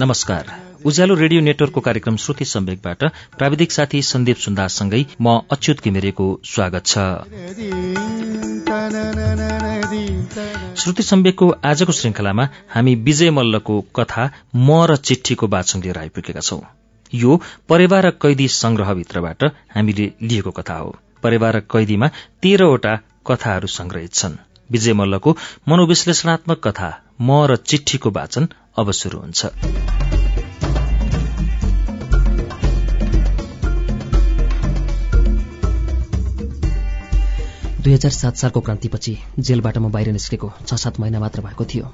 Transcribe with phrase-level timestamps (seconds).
[0.00, 0.44] नमस्कार।
[0.84, 3.04] उज्यालो रेडियो नेटवर्कको कार्यक्रम श्रुति सम्वेकबाट
[3.38, 6.98] प्राविधिक साथी सन्दीप सुन्दाससँगै म अच्युत किमिरेको स्वागत छ।
[10.76, 16.60] श्रुति सम्वेकको आजको श्रृंखलामा हामी विजय मल्लको कथा म र चिठीको वाचन लिएर आइपुगेका छौं।
[17.14, 22.08] यो परेवा र कैदी संग्रहभित्रबाट हामीले लिएको कथा हो। परेवा र कैदीमा
[22.42, 25.36] तेह्रवटा कथाहरू संग्रहित छन्। विजय मल्लको
[25.68, 29.46] मनोविश्लेषणात्मक कथा म र चिठीको वाचन अब शुरू हुन्छ।
[37.80, 41.86] दुई हजार सात सालको क्रान्तिपछि जेलबाट म बाहिर निस्केको छ सात महिना मात्र भएको थियो।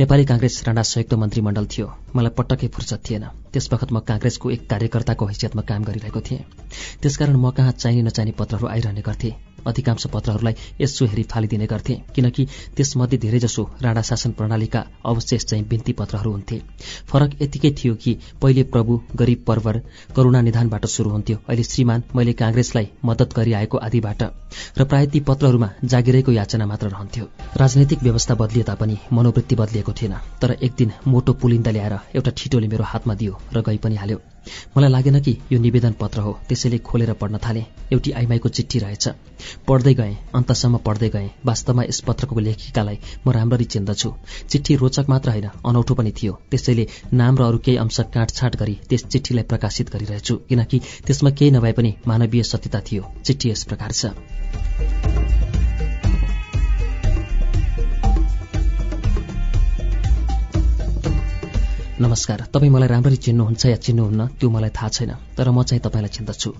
[0.00, 1.86] नेपाली कांग्रेस राणा संयुक्त मन्त्रीमण्डल थियो।
[2.16, 6.44] मलाई पटक्कै फुर्सद थिएन। त्यस बखत म कांग्रेसको एक कार्यकर्ताको हैसियतमा काम गरिरहेको थिएँ।
[7.02, 9.30] त्यसकारण म कहाँ चाहिने नचाहिने पत्रहरू आइरहने गर्थे
[9.66, 12.46] अधिकांश पत्रहरूलाई यसो हेरी फालिदिने गर्थे किनकि
[12.76, 16.60] त्यसमध्ये धेरैजसो राणा शासन प्रणालीका अवशेष चाहिँ बिन्ती पत्रहरू हुन्थे।
[17.08, 19.80] फरक यतिकै थियो कि पहिले प्रभु गरीब पर्वर
[20.16, 24.22] करूणा निधानबाट शुरू हुन्थ्यो अहिले श्रीमान मैले कांग्रेसलाई मद्दत गरिआएको आदिबाट।
[24.78, 27.24] र प्राय ती पत्रहरूमा जागिरेको याचना मात्र रहन्थ्यो।
[27.56, 32.68] राजनैतिक व्यवस्था बदलिए तापनि मनोवृत्ति बदलिएको थिएन तर एक दिन मोटो पुलिन्दा ल्याएर एउटा ठिटोले
[32.68, 34.33] मेरो हातमा दियो र गई पनि हाल्यो।
[34.76, 39.08] मलाई लागेन कि यो निवेदन पत्र हो। त्यसैले खोलेर पढ्न थाले। एउटी आइमाईको चिठी रहेछ।
[39.66, 44.12] पढ्दै गएँ अन्तसम्म पढ्दै गएँ। वास्तवमा यस पत्रको लेखिकालाई म राम्ररी चिन्दछु।
[44.50, 48.78] चिठी रोचक मात्र होइन अनौठो पनि थियो। त्यसैले नाम र अरू केही अंश काटछाट गरी
[48.88, 53.92] त्यस चिठीलाई प्रकाशित गरिरहेछु। किनकि त्यसमा केही नभए पनि मानवीय सत्यता थियो। चिठी यस प्रकार
[53.92, 55.13] छ।
[62.04, 65.10] नमस्कार। तपाईँ मलाई राम्ररी चिन्नुहुन्छ या चिन्नुहुन्न त्यो मलाई थाहा छैन
[65.40, 66.50] तर म चाहिँ तपाईँलाई चिन्दछु।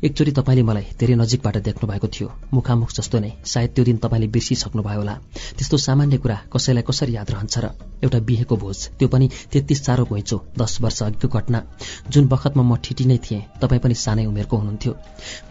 [0.00, 4.28] एकचोटि तपाईँले मलाई धेरै नजिकबाट देख्नु भएको थियो। मुखामुख जस्तो नै सायद त्यो दिन तपाईँले
[4.32, 5.14] बिर्सिसक्नुभयो होला।
[5.60, 7.66] त्यस्तो सामान्य कुरा कसैलाई कसरी याद रहन्छ र?
[8.00, 11.60] एउटा बिहेको भोज त्यो पनि तेत्तिस चारो घुइँचो दस वर्ष अघिको घटना।
[12.08, 14.92] जुन बखतमा म ठिटी नै थिएँ तपाईँ पनि सानै उमेरको हुनुहुन्थ्यो।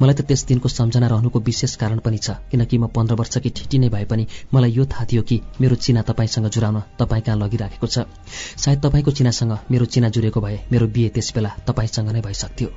[0.02, 3.78] मलाई त त्यस दिनको सम्झना रहनुको विशेष कारण पनि छ किनकि म पन्ध्र वर्षकी ठिटी
[3.78, 7.88] नै भए पनि मलाई यो थाहा थियो कि मेरो चिना तपाईँसँग जुराउन तपाईँ कहाँ लगिराखेको
[7.88, 8.10] छ।
[8.58, 12.70] सायद तपाईँको चिनासँग मेरो चिना जुरेको भए मेरो बिहे त्यस बेला तपाईँसँग नै भइसक्थ्यो।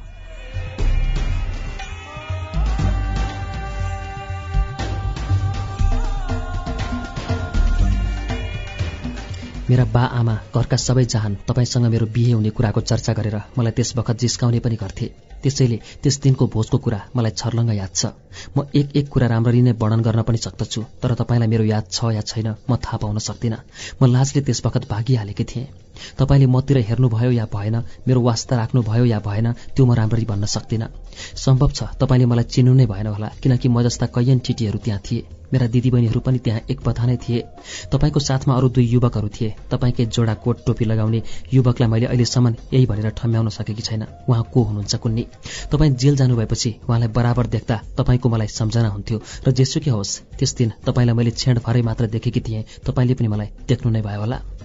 [9.71, 13.97] मेरा बा आमा घरका सबै चाहन तपाईँसँग मेरो बिहे हुने कुराको चर्चा गरेर मलाई त्यस
[13.97, 15.07] बखत जिस्काउने पनि गर्थे।
[15.43, 18.07] त्यसैले त्यस दिनको भोजको कुरा मलाई छर्लङ्ग याद छ।
[18.57, 22.15] म एक एक कुरा राम्ररी नै वर्णन गर्न पनि सक्दछु तर तपाईँलाई मेरो याद छ
[22.15, 23.59] या छैन म थाहा पाउन सक्दिनँ।
[24.03, 25.86] म लाजले त्यस बखत भागिहालेकी थिएँ।
[26.19, 27.77] तपाईँले मतिर हेर्नुभयो या भएन
[28.09, 30.93] मेरो वास्ता राख्नुभयो या भएन त्यो म राम्ररी भन्न सक्दिनँ।
[31.37, 35.25] सम्भव छ तपाईँले मलाई चिन्नु नै भएन होला किनकि म जस्ता कैयन टिटीहरू त्यहाँ थिए।
[35.53, 37.41] मेरा दिदीबहिनीहरू पनि त्यहाँ एक पथा नै थिए।
[37.93, 42.87] तपाईँको साथमा अरू दुई युवकहरू थिए। तपाईँकै जोडा कोट टोपी लगाउने युवकलाई मैले अहिलेसम्म यही
[42.87, 45.27] भनेर ठम्याउन सकेकी छैन। उहाँ को हुनुहुन्छ कुन्नी?
[45.71, 50.73] तपाईँ जेल जानुभएपछि उहाँलाई बराबर देख्दा तपाईँको मलाई सम्झना हुन्थ्यो। र जेसुकै होस् त्यस दिन
[50.83, 54.56] तपाईँलाई मैले छेडफारै मात्र देखेकी थिएँ। तपाईँले पनि मलाई देख्नु नै भयो होला।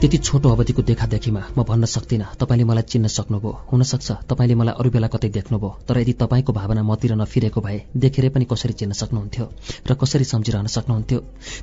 [0.00, 4.90] त्यति छोटो अवधिको देखादेखिमा म भन्न सक्दिनँ। तपाईँले मलाई चिन्न सक्नुभयो। हुनसक्छ। तपाईँले मलाई अरू
[4.90, 9.44] बेला कतै देख्नुभयो। तर यदि तपाईँको भावना मतिर नफिरेको भए देखेरै पनि कसरी चिन्न सक्नुहुन्थ्यो
[9.84, 11.18] र कसरी सम्झिरहन सक्नुहुन्थ्यो?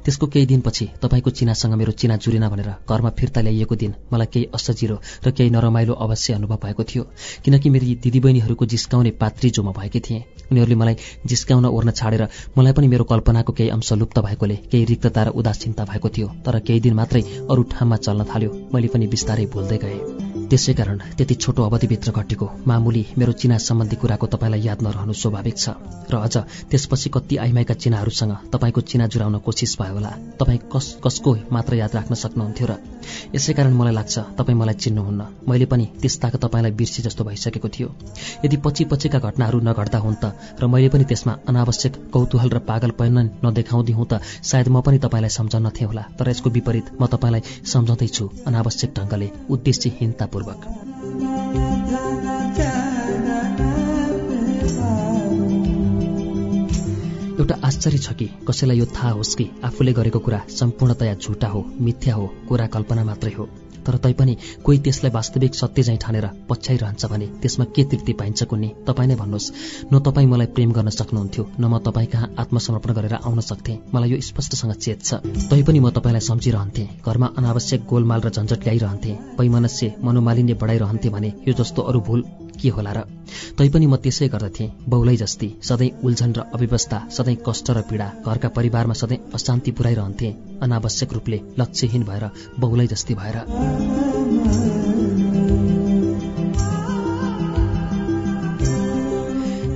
[0.05, 4.45] त्यसको केही दिनपछि तपाईँको चिनासँग मेरो चिना जुरेन भनेर घरमा फिर्ता ल्याइएको दिन मलाई केही
[4.53, 7.03] असजिलो र केही नरमाइलो अवश्य अनुभव भएको थियो।
[7.41, 10.21] किनकि मेरी दिदीबहिनीहरूको जिस्काउने पात्री जो म भएकी थिएँ
[10.51, 10.95] उनीहरूले मलाई
[11.25, 15.83] जिस्काउन ओर्न छाडेर मलाई पनि मेरो कल्पनाको केही अंश लुप्त भएकोले केही रिक्तता र उदासीनता
[15.89, 20.36] भएको थियो। तर केही दिन मात्रै अरू ठाउँमा चल्न थाल्यो। मैले पनि बिस्तारै भुल्दै गएँ।
[20.49, 25.57] त्यसै कारण त्यति छोटो अवधिभित्र घटेको मामुली मेरो चिना सम्बन्धी कुराको तपाईँलाई याद नरहनु स्वाभाविक
[25.57, 25.69] छ।
[26.07, 26.35] र अझ
[26.71, 31.95] त्यसपछि कति आइमाईका चिनाहरूसँग तपाईँको चिना जुराउन कोसिस भयो होला तपाईँ कस कसको मात्र याद
[31.95, 32.75] राख्न सक्नुहुन्थ्यो र
[33.35, 37.89] यसै कारण मलाई लाग्छ तपाईँ मलाई चिन्नुहुन्न। मैले पनि त्यस्ताको तपाईँलाई बिर्सी जस्तो भइसकेको थियो।
[38.45, 43.17] यदि पछि पछिका घटनाहरू नघट्दा हुन् त र मैले पनि त्यसमा अनावश्यक कौतूहल र पागलपन
[43.43, 47.41] नदेखाउँदी हुँ त सायद म पनि तपाईँलाई सम्झाउन थिएँ होला तर यसको विपरीत म तपाईँलाई
[47.65, 49.27] सम्झाउँदैछु अनावश्यक ढङ्गले
[50.37, 50.61] उद्देश्यहीनतापूर्वक
[57.39, 61.61] एउटा आश्चर्य छ कि कसैलाई यो थाहा होस् कि आफूले गरेको कुरा सम्पूर्णतया झुटा हो
[61.81, 63.45] मिथ्या हो कुरा कल्पना मात्रै हो।
[63.87, 68.69] तर तैपनि कोही त्यसलाई वास्तविक सत्य झैँ ठानेर पछ्याइरहन्छ भने त्यसमा के तृप्ति पाइन्छ कुन्नी?
[68.87, 69.51] तपाईँ नै भन्नुहोस्।
[69.93, 74.09] न तपाईँ मलाई प्रेम गर्न सक्नुहुन्थ्यो न म तपाईँ कहाँ आत्मसमर्पण गरेर आउन सक्थेँ। मलाई
[74.09, 75.13] यो स्पष्टसँग चेत छ।
[75.49, 81.53] तैपनि म तपाईँलाई सम्झिरहन्थेँ। घरमा अनावश्यक गोलमाल र झन्झट ल्याइरहन्थेँ। वैमनस्य मनोमालिन्य बढाइरहन्थेँ भने यो
[81.53, 82.23] जस्तो अरू भूल
[82.61, 82.99] के होला र?
[83.57, 88.49] तैपनि म त्यसै गर्दथेँ बहुलै जस्ती सधैँ उल्झन र अव्यवस्था सधैँ कष्ट र पीडा घरका
[88.57, 94.76] परिवारमा सधैँ अशान्ति पुर्याइरहन्थे अनावश्यक रूपले लक्ष्यहीन भएर बहुलै जस्ती भएर।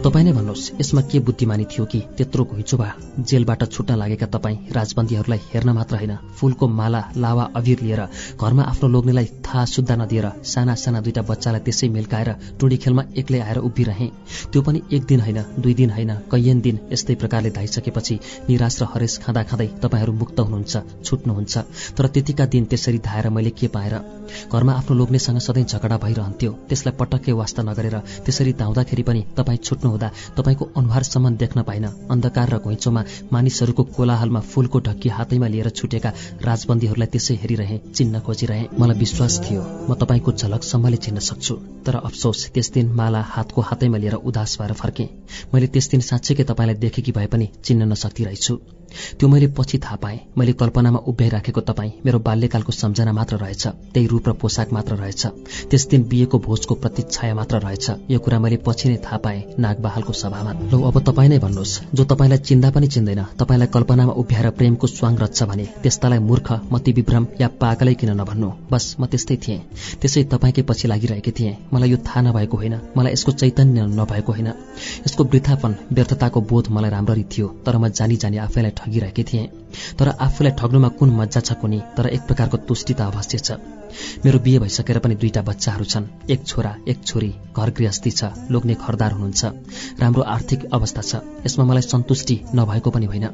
[0.02, 2.90] तपाईँ नै भन्नुहोस् यसमा के बुद्धिमानी थियो कि त्यत्रो घुइँचो भा
[3.22, 8.02] जेलबाट छुट्न लागेका तपाईँ राजबन्दीहरूलाई हेर्न मात्र होइन फूलको माला लावा अभिर लिएर
[8.34, 13.40] घरमा आफ्नो लोग्नेलाई थाहा सुद्धा नदिएर साना साना दुईटा बच्चालाई त्यसै मिल्काएर टुडी खेलमा एक्लै
[13.40, 14.08] आएर उभिरहे।
[14.52, 18.20] त्यो पनि एक दिन होइन दुई दिन होइन कैयन दिन यस्तै प्रकारले धाइसकेपछि
[18.50, 20.74] निराश र हरेस खाँदा खाँदै तपाईँहरू मुक्त हुनुहुन्छ
[21.06, 21.58] छुट्नुहुन्छ।
[21.94, 23.96] तर त्यतिका दिन त्यसरी धाएर मैले के पाएर?
[24.50, 29.60] घरमा आफ्नो लोग्नेसँग सधैँ झगडा भइरहन्थ्यो त्यसलाई पटक्कै वास्ता नगरेर त्यसरी धाउँदाखेरि पनि तपाईँ
[29.92, 36.10] छुट्नुहुँदा तपाईँको अनुहारसम्म देख्न पाइन। अन्धकार र घुइँचोमा मानिसहरूको कोलाहलमा फूलको ढक्की हातैमा लिएर छुटेका
[36.42, 41.56] राजबन्दीहरूलाई त्यसै हेरिरहे चिन्न खोजिरहे। मलाई विश्वास थियो म तपाईँको झलकसम्मले चिन्न सक्छु।
[41.86, 45.10] तर अफसोस त्यस दिन माला हातको हातैमा लिएर उदास भएर फर्केँ।
[45.54, 48.81] मैले त्यस दिन साँच्चैकै तपाईँलाई देखेकी भए पनि चिन्न रहेछु
[49.20, 54.08] त्यो मैले पछि थाहा पाएँ। मैले कल्पनामा उभ्याइराखेको तपाईँ मेरो बाल्यकालको सम्झना मात्र रहेछ। त्यही
[54.08, 55.26] रूप र पोसाक मात्र रहेछ।
[55.70, 60.14] त्यस दिन बिहेको भोजको प्रतीक्षाया मात्र रहेछ। यो कुरा मैले पछि नै थाहा पाएँ नागबहालको
[60.14, 64.88] सभामा। लौ अब तपाईँ नै भन्नुहोस् जो तपाईँलाई चिन्दा पनि चिन्दैन तपाईँलाई कल्पनामा उभ्याएर प्रेमको
[64.88, 68.50] स्वाङ रच्छ भने त्यस्तालाई मूर्ख मति विभ्रम या पागलै किन नभन्नु?
[68.72, 69.60] बस म त्यस्तै थिएँ।
[70.02, 74.50] त्यसै तपाईँकै पछि लागिरहेकी थिएँ। मलाई यो थाहा नभएको होइन। मलाई यसको चैतन्य नभएको होइन।
[75.08, 79.61] यसको वृथापन व्यर्थताको बोध मलाई राम्ररी थियो तर म जानी जानी आफैलाई ठगिरहेकी थिएँ।
[80.00, 81.80] तर आफूलाई ठग्नुमा कुन मजा छ कुनी?
[81.98, 83.52] तर एक प्रकारको तुष्टि त अवश्य छ।
[84.26, 88.74] मेरो बिहे भइसकेर पनि दुईटा बच्चाहरू छन्। एक छोरा एक छोरी घर गृहस्थी छ लोग्ने
[88.80, 91.16] खरदार हुनुहुन्छ। राम्रो आर्थिक अवस्था छ।
[91.46, 93.28] यसमा मलाई सन्तुष्टि नभएको पनि होइन।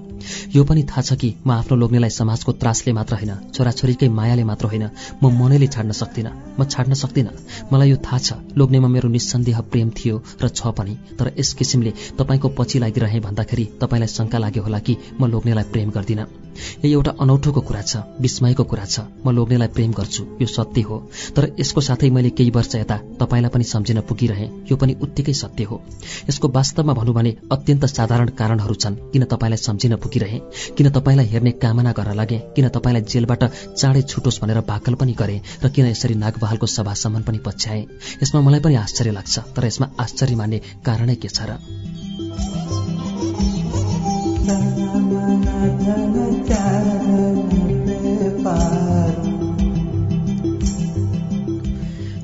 [0.55, 4.65] यो पनि थाहा छ कि म आफ्नो लोग्नेलाई समाजको त्रासले मात्र होइन छोराछोरीकै मायाले मात्र
[4.65, 4.89] होइन।
[5.21, 7.37] म मनैले छाड्न सक्दिनँ। म छाड्न सक्दिनँ।
[7.71, 11.93] मलाई यो थाहा छ। लोग्नेमा मेरो निस्सन्देह प्रेम थियो र छ पनि। तर यस किसिमले
[12.17, 16.26] तपाईँको पछि लागिरहे भन्दाखेरि तपाईँलाई शङ्का लाग्यो होला कि म लोग्नेलाई प्रेम गर्दिनँ।
[16.57, 20.97] यो एउटा अनौठोको कुरा छ विस्मयको कुरा छ। म लोग्नेलाई प्रेम गर्छु यो सत्य हो।
[21.35, 25.63] तर यसको साथै मैले केही वर्ष यता तपाईँलाई पनि सम्झिन पुगिरहे यो पनि उत्तिकै सत्य
[25.63, 25.81] हो।
[26.29, 30.39] यसको वास्तवमा भनौँ भने अत्यन्त साधारण कारणहरू छन्। किन तपाईँलाई सम्झिन पुगिरहे?
[30.77, 32.37] किन तपाईँलाई हेर्ने कामना गर्न लागे?
[32.55, 33.43] किन तपाईँलाई जेलबाट
[33.77, 35.37] चाँडै छुटोस् भनेर भाकल पनि गरे?
[35.63, 37.81] र किन यसरी नागबहालको सभासम्म पनि पछ्याए?
[38.23, 41.57] यसमा मलाई पनि आश्चर्य लाग्छ तर यसमा आश्चर्य मान्ने कारणै के छ र?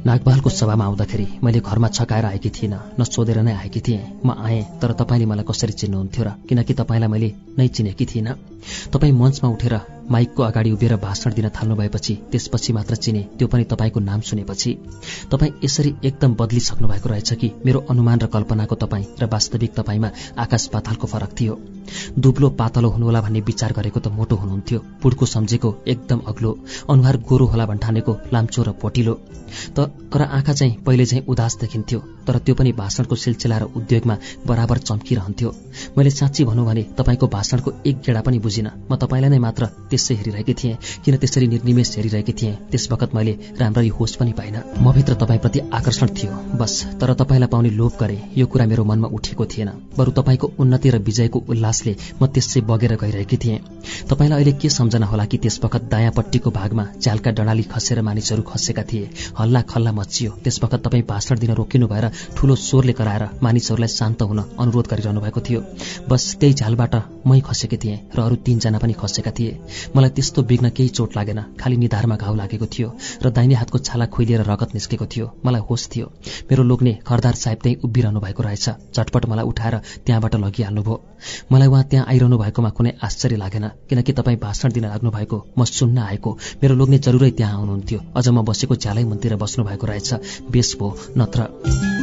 [0.04, 3.04] नागबहालको सभामा आउँदाखेरि मैले घरमा छकाएर आएकी थिइनँ न
[3.42, 7.68] नै आएकी थिएँ। म आएँ तर तपाईँले मलाई कसरी चिन्नुहुन्थ्यो र किनकि तपाईँलाई मैले नै
[7.68, 8.36] चिनेकी थिइनँ।
[8.94, 13.64] तपाईँ मञ्चमा उठेर माइकको अगाडि उभिएर भाषण दिन थाल्नु भएपछि त्यसपछि मात्र चिने त्यो पनि
[13.64, 14.74] तपाईँको नाम सुनेपछि।
[15.32, 20.12] तपाईँ यसरी एकदम बदलिसक्नु भएको रहेछ कि मेरो अनुमान र कल्पनाको तपाईँ र वास्तविक तपाईँमा
[20.38, 21.60] आकाश पातालको फरक थियो।
[22.20, 26.52] दुब्लो पातलो हुनुहोला भन्ने विचार गरेको त मोटो हुनुहुन्थ्यो। पुड्को सम्झेको एकदम अग्लो
[26.90, 29.14] अनुहार गोरो होला भन्ठानेको लाम्चो र पोटिलो।
[29.76, 29.80] त
[30.14, 34.18] तर आँखा चाहिँ पहिले चाहिँ उदास देखिन्थ्यो तर त्यो पनि भाषणको सिलसिला र उद्योगमा
[34.48, 35.50] बराबर चम्किरहन्थ्यो।
[35.98, 40.16] मैले साँच्ची भनौँ भने तपाईँको भाषणको एक गेडा पनि बुझिनँ। म तपाईँलाई नै मात्र त्यसै
[40.16, 40.75] हेरिरहेकी थिएँ
[41.06, 46.07] किन त्यसरी निर्निमेष हेरिरहेकी थिएँ त्यस बखत मैले राम्ररी होस पनि पाइनँ। मभित्र तपाईँप्रति आकर्षण
[46.18, 50.52] थियो बस तर तपाईँलाई पाउने लोभ गरे यो कुरा मेरो मनमा उठेको थिएन। बरु तपाईँको
[50.59, 53.59] उन्नति र विजयको उल्लासले म त्यसै बगेर गइरहेकी थिएँ।
[54.09, 58.83] तपाईँलाई अहिले के सम्झना होला कि त्यस बखत दायाँपट्टिको भागमा झ्यालका डडाली खसेर मानिसहरू खसेका
[58.83, 59.09] थिए?
[59.40, 64.21] हल्ला खल्ला मचियो। त्यस बखत तपाईँ भाषण दिन रोकिनु भएर ठूलो स्वरले कराएर मानिसहरूलाई शान्त
[64.23, 65.62] हुन अनुरोध गरिरहनु भएको थियो।
[66.09, 66.95] बस त्यही झ्यालबाट
[67.28, 69.52] मै खसेकी थिएँ र अरू तीनजना पनि खसेका थिए।
[69.95, 72.90] मलाई त्यस्तो बिग्न केही चोट लागेन। खालि निधारमा घाउ लागेको थियो
[73.23, 76.06] र दाहिने हातको छाला खोइलिएर रगत निस्केको थियो। मलाई होस थियो।
[76.49, 79.75] मेरो लोग्ने खरदार साहेब त्यहीँ उभिरहनु भएको रहेछ। झटपट मलाई उठाएर
[80.06, 80.95] त्यहाँबाट लगिहाल्नुभयो।
[81.52, 85.63] मलाई उहाँ त्यहाँ आइरहनु भएकोमा कुनै आश्चर्य लागेन किनकि तपाईँ भाषण दिन लाग्नु भएको म
[85.66, 90.13] सुन्न आएको मेरो लोग्ने जरुरै त्यहाँ आउनुहुन्थ्यो। अझ म बसेको झ्यालै मन्तिर बस्नु भएको रहेछ।
[90.52, 92.03] बेस भो नत्र।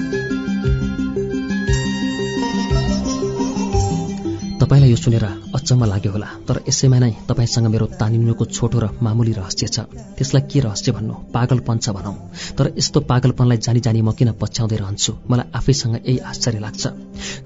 [4.71, 9.33] तपाईँलाई यो सुनेर अचम्म लाग्यो होला तर यसैमा नै तपाईँसँग मेरो तानिनुको छोटो र मामुली
[9.35, 11.15] रहस्य छ। त्यसलाई के रहस्य भन्नु?
[11.35, 12.15] पागलपन छ भनौँ।
[12.55, 15.13] तर यस्तो पागलपनलाई जानी जानी म किन पछ्याउँदै रहन्छु?
[15.27, 16.87] मलाई आफैसँग यही आश्चर्य लाग्छ।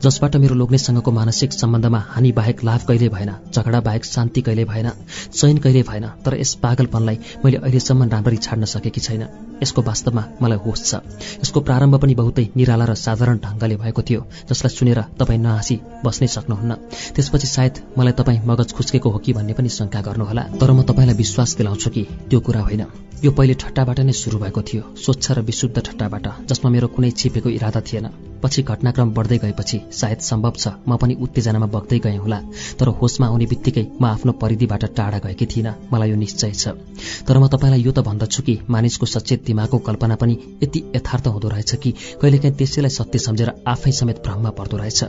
[0.05, 4.89] जसबाट मेरो लोग्नेसँगको मानसिक सम्बन्धमा हानि बाहेक लाभ कहिले भएन झगडा बाहेक शान्ति कहिले भएन
[5.33, 9.25] चयन कहिले भएन तर यस पागलपनलाई मैले अहिलेसम्म राम्ररी छाड्न सकेकी छैन।
[9.65, 11.01] यसको वास्तवमा मलाई होस छ।
[11.41, 16.29] यसको प्रारम्भ पनि बहुतै निराला र साधारण ढङ्गले भएको थियो जसलाई सुनेर तपाईँ नहाँसी बस्नै
[16.29, 16.73] सक्नुहुन्न।
[17.17, 21.17] त्यसपछि सायद मलाई तपाईँ मगज खुस्केको हो कि भन्ने पनि शङ्का गर्नुहोला तर म तपाईँलाई
[21.17, 22.87] विश्वास दिलाउँछु कि त्यो कुरा होइन।
[23.23, 27.49] यो पहिले ठट्टाबाट नै सुरु भएको थियो स्वच्छ र विशुद्ध ठट्टाबाट जसमा मेरो कुनै छिपेको
[27.51, 28.07] इरादा थिएन।
[28.43, 32.39] पछि घटनाक्रम बढ्दै गएपछि सायद सम्भव छ म पनि उत्तेजनामा बग्दै गएँ होला
[32.79, 36.77] तर होसमा आउने बित्तिकै म आफ्नो परिधिबाट टाढा गएकी थिइनँ मलाई यो निश्चय छ।
[37.25, 41.49] तर म तपाईँलाई यो त भन्दछु कि मानिसको सचेत दिमागको कल्पना पनि यति यथार्थ हुँदो
[41.49, 41.91] रहेछ कि
[42.21, 45.01] कहिलेकाहीँ त्यसैलाई सत्य सम्झेर आफै समेत भ्रममा पर्दो रहेछ।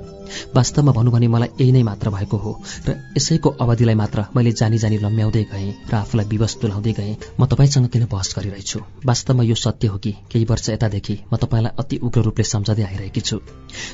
[0.56, 2.52] वास्तवमा भनौँ भने मलाई यही नै मात्र भएको हो
[2.88, 7.46] र यसैको अवधिलाई मात्र मैले जानी जानी लम्ब्याउँदै गएँ र आफूलाई विवश तुलाउँदै गएँ। म
[7.52, 11.98] तपाईँसँग किन बहस गरिरहेछु। वास्तवमा यो सत्य हो कि केही वर्ष यतादेखि म तपाईँलाई अति
[12.04, 13.38] उग्र रूपले सम्झँदै आइरहेकी छु।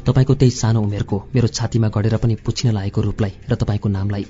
[0.06, 4.26] तपाईँको त्यही सानो उमेरको मेरो छातीमा गढेर पनि पुछिन लागेको रूपलाई र तपाईँको नामलाई।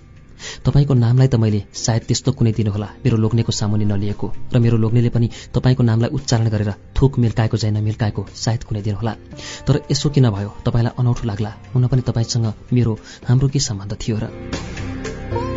[0.65, 4.77] तपाईँको नामलाई त मैले सायद त्यस्तो कुनै दिन होला मेरो लोग्नेको सामुनि नलिएको र मेरो
[4.77, 9.15] लोग्नेले पनि तपाईँको नामलाई उच्चारण गरेर थुक मिल्काएको चाहिँ नमिल्काएको सायद कुनै दिन होला।
[9.63, 10.51] तर यसो किन भयो?
[10.67, 15.50] तपाईँलाई अनौठो लाग्ला। हुन पनि तपाईँसँग मेरो हाम्रो के सम्बन्ध थियो र?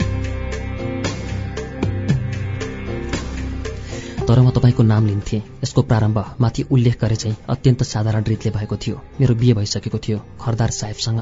[4.29, 8.77] तर म तपाईँको नाम लिन्थेँ। यसको प्रारम्भ माथि उल्लेख गरे चाहिँ अत्यन्त साधारण रीतले भएको
[8.77, 11.21] थियो। मेरो बिहे भइसकेको थियो खरदार साहेबसँग।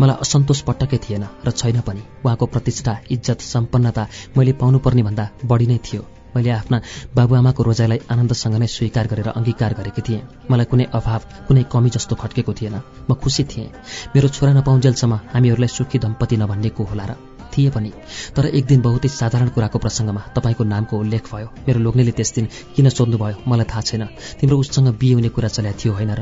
[0.00, 4.06] मलाई असन्तोष पटक्कै थिएन र छैन पनि। उहाँको प्रतिष्ठा इज्जत सम्पन्नता
[4.36, 6.02] मैले पाउनुपर्ने भन्दा बढी नै थियो।
[6.36, 6.80] मैले आफ्ना
[7.14, 12.14] बाबुआमाको रोजाइलाई आनन्दसँग नै स्वीकार गरेर अङ्गीकार गरेकी थिएँ। मलाई कुनै अभाव कुनै कमी जस्तो
[12.16, 12.76] खट्केको थिएन।
[13.10, 13.68] म खुसी थिएँ।
[14.14, 17.14] मेरो छोरा नपाउन्जेलसम्म हामीहरूलाई सुखी दम्पति नभन्ने को होला र
[17.52, 17.92] थिए पनि।
[18.36, 22.48] तर एक दिन बहुतै साधारण कुराको प्रसङ्गमा तपाईँको नामको उल्लेख भयो। मेरो लोग्नेले त्यस दिन
[22.76, 24.04] किन सोध्नुभयो मलाई थाहा छैन।
[24.40, 26.20] तिम्रो उससँग बिहे हुने कुरा चल्या थियो होइन र?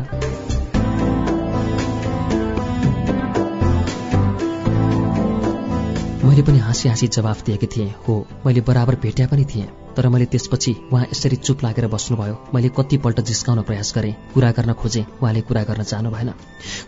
[6.25, 8.15] मैले पनि हाँसी हाँसी जवाफ दिएकी थिएँ। हो
[8.47, 9.69] मैले बराबर भेट्या पनि थिएँ।
[10.01, 14.73] तर मैले त्यसपछि उहाँ यसरी चुप लागेर बस्नुभयो। मैले कतिपल्ट जिस्काउन प्रयास गरेँ कुरा गर्न
[14.73, 16.33] खोजेँ उहाँले कुरा गर्न चाहनु भएन।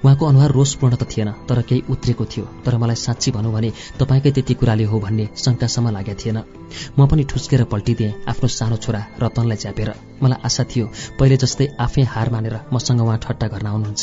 [0.05, 4.31] उहाँको अनुहार रोषपूर्ण त थिएन तर केही उत्रेको थियो। तर मलाई साँच्ची भनौँ भने तपाईँकै
[4.33, 6.39] त्यति कुराले हो भन्ने शङ्कासम्म लागेको थिएन।
[6.97, 9.93] म पनि ठुस्केर पल्टिदिएँ आफ्नो सानो छोरा रतनलाई च्यापेर।
[10.23, 10.87] मलाई आशा थियो
[11.21, 14.03] पहिले जस्तै आफै हार मानेर मसँग उहाँ ठट्टा गर्न आउनुहुन्छ।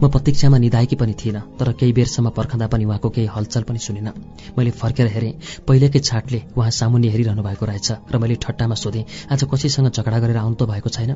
[0.00, 4.12] म प्रतीक्षामा निधाएकी पनि थिइनँ तर केही बेरसम्म पर्खँदा पनि उहाँको केही हलचल पनि सुनिनँ।
[4.56, 5.32] मैले फर्केर हेरेँ
[5.68, 10.36] पहिलेकै छाटले उहाँ सामुन्ने हेरिरहनु भएको रहेछ र मैले ठट्टामा सोधेँ आज कसैसँग झगडा गरेर
[10.36, 11.14] आउनु त भएको छैन?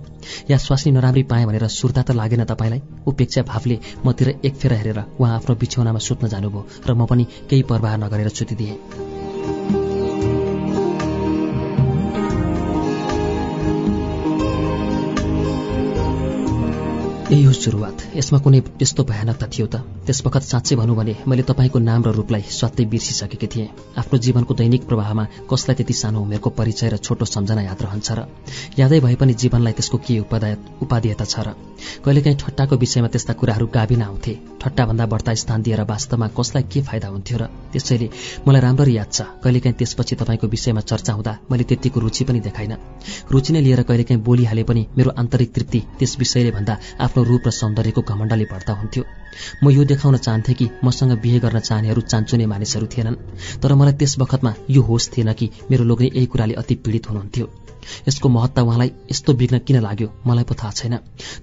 [0.50, 2.80] या स्वास्नी नराम्री पाएँ भनेर सुर्ता त लागेन तपाईँलाई?
[3.06, 7.62] उपेक्षा भावले मतिर एक फेर हेरेर उहाँ आफ्नो बिछौनामा सुत्न जानुभयो र म पनि केही
[7.62, 9.91] प्रवाह नगरेर सुतिदिएँ।
[17.32, 21.42] यही हो सुरुवात। यसमा कुनै त्यस्तो भयानकता थियो त। त्यस वखत साँच्चै भनौँ भने मैले
[21.48, 26.50] तपाईँको नाम र रूपलाई स्वात्तै बिर्सिसकेकी थिएँ। आफ्नो जीवनको दैनिक प्रवाहमा कसलाई त्यति सानो उमेरको
[26.52, 28.20] परिचय र छोटो सम्झना याद रहन्छ र?
[28.76, 31.48] यादै भए पनि जीवनलाई त्यसको के उपाध्याय उपादेयता छ र?
[32.04, 37.08] कहिलेकाहीँ ठट्टाको विषयमा त्यस्ता कुराहरू गाभिन आउँथे ठट्टाभन्दा बढ्ता स्थान दिएर वास्तवमा कसलाई के फाइदा
[37.08, 37.48] हुन्थ्यो र?
[37.72, 38.08] त्यसैले
[38.44, 42.72] मलाई राम्ररी याद छ। कहिलेकाहीँ त्यसपछि तपाईँको विषयमा चर्चा हुँदा मैले त्यतिको रुचि पनि देखाइन।
[43.32, 47.50] रुचि नै लिएर कहिलेकाहीँ बोलिहाले पनि मेरो आन्तरिक तृप्ति त्यस विषयले भन्दा आफ्नो रूप र
[47.52, 49.04] सौन्दर्यको घमण्डले भर्ता हुन्थ्यो।
[49.64, 53.16] म यो देखाउन चाहन्थेँ कि मसँग बिहे गर्न चाहनेहरू चान्चुने मानिसहरू थिएनन्
[53.62, 57.46] तर मलाई त्यस बखतमा यो होस थिएन कि मेरो लोग्ने यही कुराले अति पीडित हुनुहुन्थ्यो।
[58.08, 60.96] यसको महत्ता उहाँलाई यस्तो बिग्न किन लाग्यो मलाई पो थाहा छैन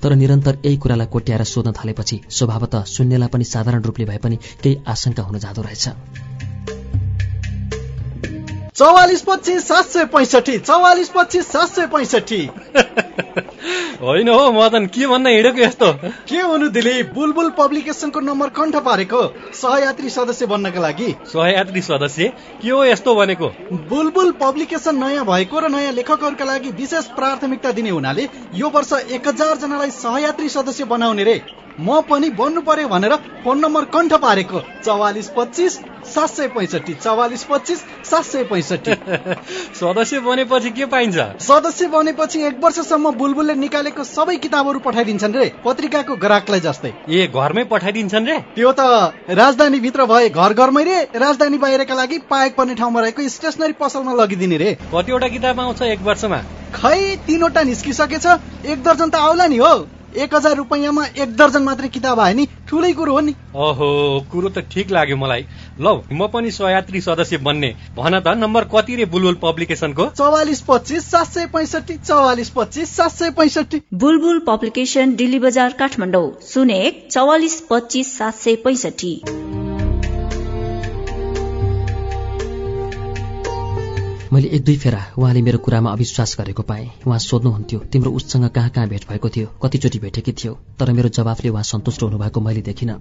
[0.04, 4.82] तर निरन्तर यही कुरालाई कोट्याएर सोध्न थालेपछि स्वभावतः शून्यलाई पनि साधारण रूपले भए पनि केही
[4.88, 5.90] आशंका हुन जाँदो रहेछ।
[8.76, 12.42] चौवालिस पच्चिस सात सय पैँसठी चौवालिस पच्चिस सात सय पैँसठी।
[14.02, 15.92] होइन हो मदन के भन्न हिँडेको यस्तो?
[16.30, 19.22] के हुनु दिलीप बुलबुल पब्लिकेसनको नम्बर कण्ठ पारेको
[19.54, 22.34] सहयात्री सदस्य बन्नका लागि। सहयात्री सदस्य?
[22.62, 23.52] के हो यस्तो भनेको?
[23.90, 29.28] बुलबुल पब्लिकेसन नयाँ भएको र नयाँ लेखकहरूका लागि विशेष प्राथमिकता दिने हुनाले यो वर्ष एक
[29.28, 34.60] हजार जनालाई सहयात्री सदस्य बनाउने रे। म पनि बन्नु पर्यो भनेर फोन नम्बर कण्ठ पारेको।
[34.86, 35.74] चौवालिस पच्चिस
[36.14, 38.92] सात सय पैँसठी। चौवालिस पच्चिस सात सय पैँसठी।
[39.80, 41.18] सदस्य बनेपछि के पाइन्छ?
[41.40, 47.64] सदस्य बनेपछि एक वर्षसम्म बुलबुलले निकालेको सबै किताबहरू पठाइदिन्छन् रे पत्रिकाको ग्राहकलाई जस्तै। ए घरमै
[47.72, 48.38] पठाइदिन्छन् रे?
[48.56, 53.30] त्यो त राजधानी भित्र भए घर घरमै रे राजधानी बाहिरका लागि पाएक पर्ने ठाउँमा रहेको
[53.30, 56.42] स्टेसनरी पसलमा लगिदिने रे। कतिवटा किताब आउँछ एक वर्षमा?
[56.76, 58.28] खै तिनवटा निस्किसकेछ
[58.66, 62.48] एक दर्जन त आउला नि हो। एक हजार रुपियाँमा एक दर्जन मात्रै किताब आयो नि।
[62.68, 63.90] ठुलै कुरो हो नि। ओहो
[64.32, 65.46] कुरो त ठिक लाग्यो मलाई।
[65.80, 70.06] लौ म पनि सहयात्री सदस्य बन्ने। भन त नम्बर कति रे बुलबुल पब्लिकेसनको?
[70.18, 76.28] चौवालिस पच्चिस सात सय पैँसठी चौवालिस पच्चिस सात सय पैँसठी। बुलबुल पब्लिकेशन दिल्ली बजार काठमाडौँ
[76.48, 79.69] शून्य एक चौवालिस पच्चिस सात सय पैँसठी।
[84.34, 88.70] मैले एक दुई फेरा उहाँले मेरो कुरामा अविश्वास गरेको पाएँ। उहाँ सोध्नुहुन्थ्यो तिम्रो उससँग कहाँ
[88.70, 89.48] कहाँ भेट भएको थियो?
[89.64, 90.54] कतिचोटि भेटेकी थियो?
[90.80, 93.00] तर मेरो जवाफले उहाँ सन्तुष्ट हुनुभएको मैले देखिनँ।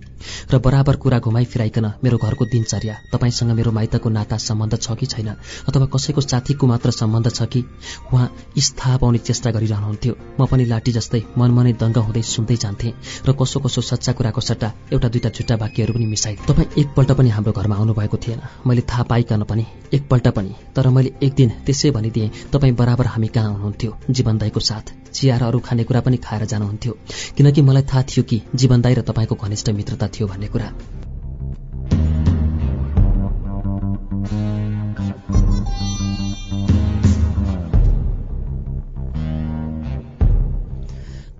[0.52, 5.06] र बराबर कुरा घुमाइ फिराइकन मेरो घरको दिनचर्या तपाईँसँग मेरो माइतको नाता सम्बन्ध छ कि
[5.06, 5.28] छैन?
[5.68, 7.64] अथवा कसैको साथीको मात्र सम्बन्ध छ कि?
[8.12, 12.92] उहाँ स्था पाउने चेष्टा गरिरहनुहुन्थ्यो। म पनि लाठी जस्तै मनमनै दङ्ग हुँदै सुन्दै जान्थेँ
[13.28, 17.28] र कसो कसो सच्चा कुराको सट्टा एउटा दुईटा झुट्टा वाक्यहरू पनि मिसाइ तपाईँ एकपल्ट पनि
[17.36, 21.90] हाम्रो घरमा आउनुभएको थिएन। मैले थाहा पाइकन पनि एकपल्ट पनि। तर मैले एक दिन त्यसै
[21.90, 23.96] भनिदिएँ तपाईँ बराबर हामी कहाँ हुनुहुन्थ्यो?
[24.10, 26.92] जीवन दाईको साथ। चिया र अरू खानेकुरा पनि खाएर जानुहुन्थ्यो।
[27.36, 30.70] किनकि मलाई थाहा थियो कि जीवन दाई र तपाईँको घनिष्ठ मित्रता थियो भन्ने कुरा।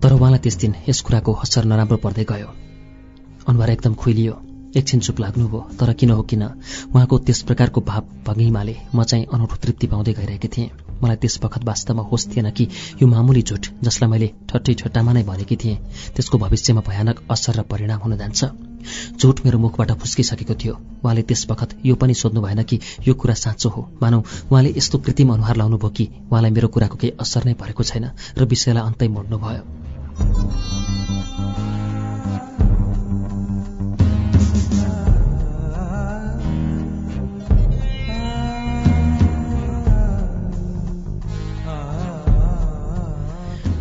[0.01, 2.47] तर उहाँलाई त्यस दिन यस कुराको असर नराम्रो पर्दै गयो।
[3.47, 6.43] अनुहार एकदम खुइलियो। एकछिन चुप लाग्नुभयो तर किन हो किन?
[6.93, 10.69] उहाँको त्यस प्रकारको भाव भङ्गिमाले म चाहिँ अनौठो तृप्ति पाउँदै गइरहेकी थिएँ।
[11.01, 12.67] मलाई त्यस बखत वास्तवमा होस् थिएन कि
[13.01, 15.77] यो मामुली झुट जसलाई मैले ठट्टै ठट्टामा नै भनेकी थिएँ।
[16.15, 18.45] त्यसको भविष्यमा भयानक असर र परिणाम हुन जान्छ।
[19.17, 20.73] झुट मेरो मुखबाट फुस्किसकेको थियो।
[21.03, 24.19] उहाँले त्यस बखत यो पनि सोध्नु भएन कि यो कुरा साँचो हो। मानौ
[24.51, 28.05] उहाँले यस्तो कृत्रिम अनुहार लाउनुभयो कि उहाँलाई मेरो कुराको केही असर नै परेको छैन
[28.37, 29.63] र विषयलाई अन्तै मोड्नुभयो।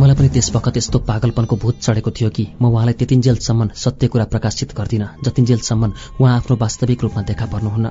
[0.00, 4.24] मलाई पनि त्यस बखत यस्तो पागलपनको भूत चढेको थियो कि म उहाँलाई त्यतिन्जेलसम्म सत्य कुरा
[4.30, 7.90] प्रकाशित गर्दिनँ जतिन्जेलसम्म उहाँ आफ्नो वास्तविक रूपमा देखा पर्नुहुन्न।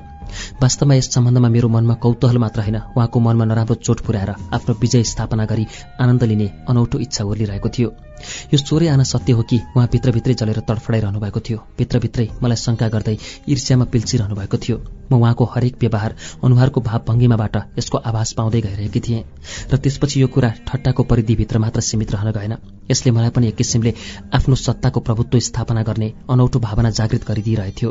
[0.63, 5.03] वास्तवमा यस सम्बन्धमा मेरो मनमा कौतूहल मात्र होइन उहाँको मनमा नराम्रो चोट पुर्याएर आफ्नो विजय
[5.03, 5.65] स्थापना गरी
[5.99, 7.89] आनन्द लिने अनौठो इच्छा ओर्लिरहेको थियो।
[8.53, 12.87] यो चोरै आन सत्य हो कि उहाँ भित्रभित्रै जलेर तडफडाइरहनु भएको थियो। भित्रभित्रै मलाई शङ्का
[12.87, 13.17] गर्दै
[13.49, 14.77] ईर्ष्यामा पिल्चिरहनु भएको थियो।
[15.11, 19.23] म उहाँको हरेक व्यवहार अनुहारको भाव भङ्गिमाबाट यसको आभास पाउँदै गइरहेकी थिएँ
[19.71, 22.55] र त्यसपछि यो कुरा ठट्टाको परिधिभित्र मात्र सीमित रहन गएन।
[22.91, 23.93] यसले मलाई पनि एक किसिमले
[24.35, 27.89] आफ्नो सत्ताको प्रभुत्व स्थापना गर्ने अनौठो भावना जागृत गरिदिइरहेथ्यो।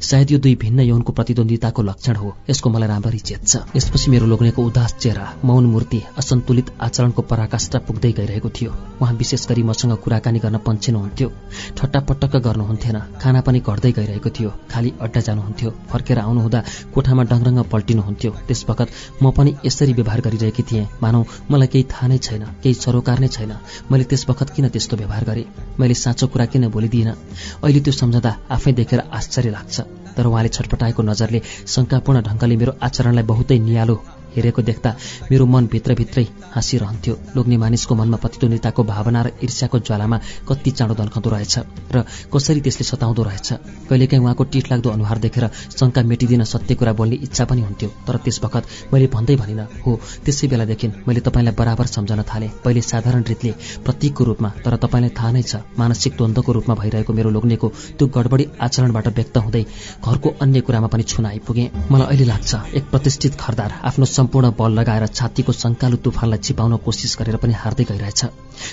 [0.00, 4.26] सायद यो दुई भिन्न यौनको प्रतिद्वन्दिताको लक्षण हो यसको मलाई राम्ररी चेत छ। यसपछि मेरो
[4.26, 9.96] लोग्नेको उदास चेहरा मौन मूर्ति असन्तुलित आचरणको पराकाष्ठा पुग्दै गइरहेको थियो। उहाँ विशेष गरी मसँग
[10.04, 11.28] कुराकानी गर्न पन्छिनुहुन्थ्यो।
[11.76, 16.57] ठट्टापटक्क गर्नुहुन्थेन खाना पनि घट्दै गइरहेको थियो। खाली अड्डा जानुहुन्थ्यो। फर्केर आउनुहुँदा
[16.94, 18.88] कोठामा डङरङ्ग पल्टिनुहुन्थ्यो त्यस बखत
[19.22, 23.28] म पनि यसरी व्यवहार गरिरहेकी थिएँ। मानौ मलाई केही थाहा नै छैन केही सरोकार नै
[23.28, 23.52] छैन।
[23.90, 25.46] मैले त्यस बखत किन त्यस्तो व्यवहार गरेँ?
[25.80, 27.14] मैले साँचो कुरा किन बोलिदिइनँ
[27.62, 29.76] अहिले त्यो सम्झँदा आफै देखेर आश्चर्य लाग्छ।
[30.16, 33.96] तर उहाँले छटपटाएको नजरले शङ्कापूर्ण ढङ्गले मेरो आचरणलाई बहुतै नियालो
[34.38, 34.90] हेरेको देख्दा
[35.30, 40.16] मेरो मन भित्रभित्रै हाँसिरहन्थ्यो। लोग्ने मानिसको मनमा प्रतिद्वन्दिताको भावना र ईर्ष्याको ज्वालामा
[40.48, 41.54] कति चाँडो दन्कँदो रहेछ
[41.94, 43.48] र कसरी त्यसले सताउँदो रहेछ?
[43.88, 48.16] कहिलेकाहीँ उहाँको टिट लाग्दो अनुहार देखेर शङ्का मेटिदिन सत्य कुरा बोल्ने इच्छा पनि हुन्थ्यो। तर
[48.24, 49.92] त्यस बखत मैले भन्दै भनिनँ हो
[50.24, 53.52] त्यसै बेलादेखि मैले तपाईँलाई बराबर सम्झन थालेँ। पहिले साधारण रीतले
[53.84, 58.44] प्रतीकको रूपमा तर तपाईँलाई थाहा नै छ मानसिक द्वन्द्वको रूपमा भइरहेको मेरो लोग्नेको त्यो गडबडी
[58.60, 59.64] आचरणबाट व्यक्त हुँदै
[60.04, 64.72] घरको अन्य कुरामा पनि छुन आइपुगेँ। मलाई अहिले लाग्छ एक प्रतिष्ठित खरदार आफ्नो सम्पूर्ण बल
[64.78, 68.20] लगाएर छातीको शङ्कालु तुफानलाई छिपाउन कोसिस गरेर पनि हार्दै गइरहेछ।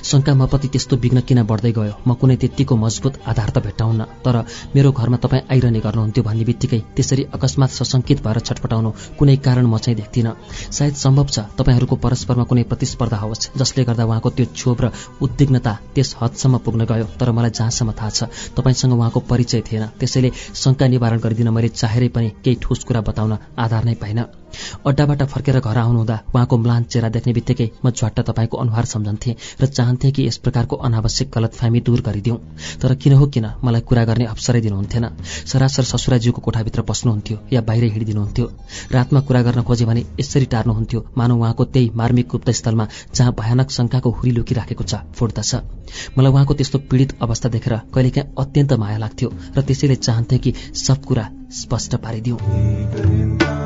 [0.03, 1.93] शङ्का मप्रति त्यस्तो विघ्न किन बढ्दै गयो?
[2.03, 4.35] म कुनै त्यत्तिको मजबुत आधार त भेट्टाउन्न तर
[4.75, 9.77] मेरो घरमा तपाईँ आइरहने गर्नुहुन्थ्यो भन्ने बित्तिकै त्यसरी अकस्मात सशङ्कित भएर छटपटाउनु कुनै कारण म
[9.79, 10.35] चाहिँ देख्दिनँ।
[10.75, 14.91] सायद सम्भव छ तपाईँहरूको परस्परमा कुनै प्रतिस्पर्धा होस् जसले गर्दा उहाँको त्यो क्षोभ र
[15.23, 18.19] उद्विग्नता त्यस हदसम्म पुग्न गयो तर मलाई जहाँसम्म थाहा छ
[18.57, 20.29] तपाईँसँग उहाँको परिचय थिएन। त्यसैले
[20.63, 24.44] शङ्का निवारण गरिदिन मैले चाहेरै पनि केही ठोस कुरा बताउन आधार नै पाइनँ।
[24.85, 29.65] अड्डाबाट फर्केर घर आउनुहुँदा उहाँको म्लान चेहरा देख्ने बित्तिकै म झट्ट तपाईँको अनुहार सम्झन्थेँ र
[29.67, 32.37] चाहन्थेँ कि यस प्रकारको अनावश्यक गलतफहमी दूर गरिदिउँ।
[32.81, 35.05] तर किन हो किन मलाई कुरा गर्ने अवसरै दिनुहुन्थेन।
[35.45, 38.45] सरासर ससुराज्यूको कोठाभित्र पस्नुहुन्थ्यो या बाहिर हिँडिदिनुहुन्थ्यो।
[38.91, 44.09] रातमा कुरा गर्न खोजे भने यसरी टार्नुहुन्थ्यो मानव उहाँको त्यही मार्मिक गुप्तस्थलमा जहाँ भयानक शङ्काको
[44.11, 45.53] हुरी लुकिराखेको छ फुट्दछ
[46.17, 51.03] मलाई उहाँको त्यस्तो पीडित अवस्था देखेर कहिलेकाहीँ अत्यन्त माया लाग्थ्यो र त्यसैले चाहन्थे कि सब
[51.03, 53.64] कुरा स्पष्ट पारिदिउँ।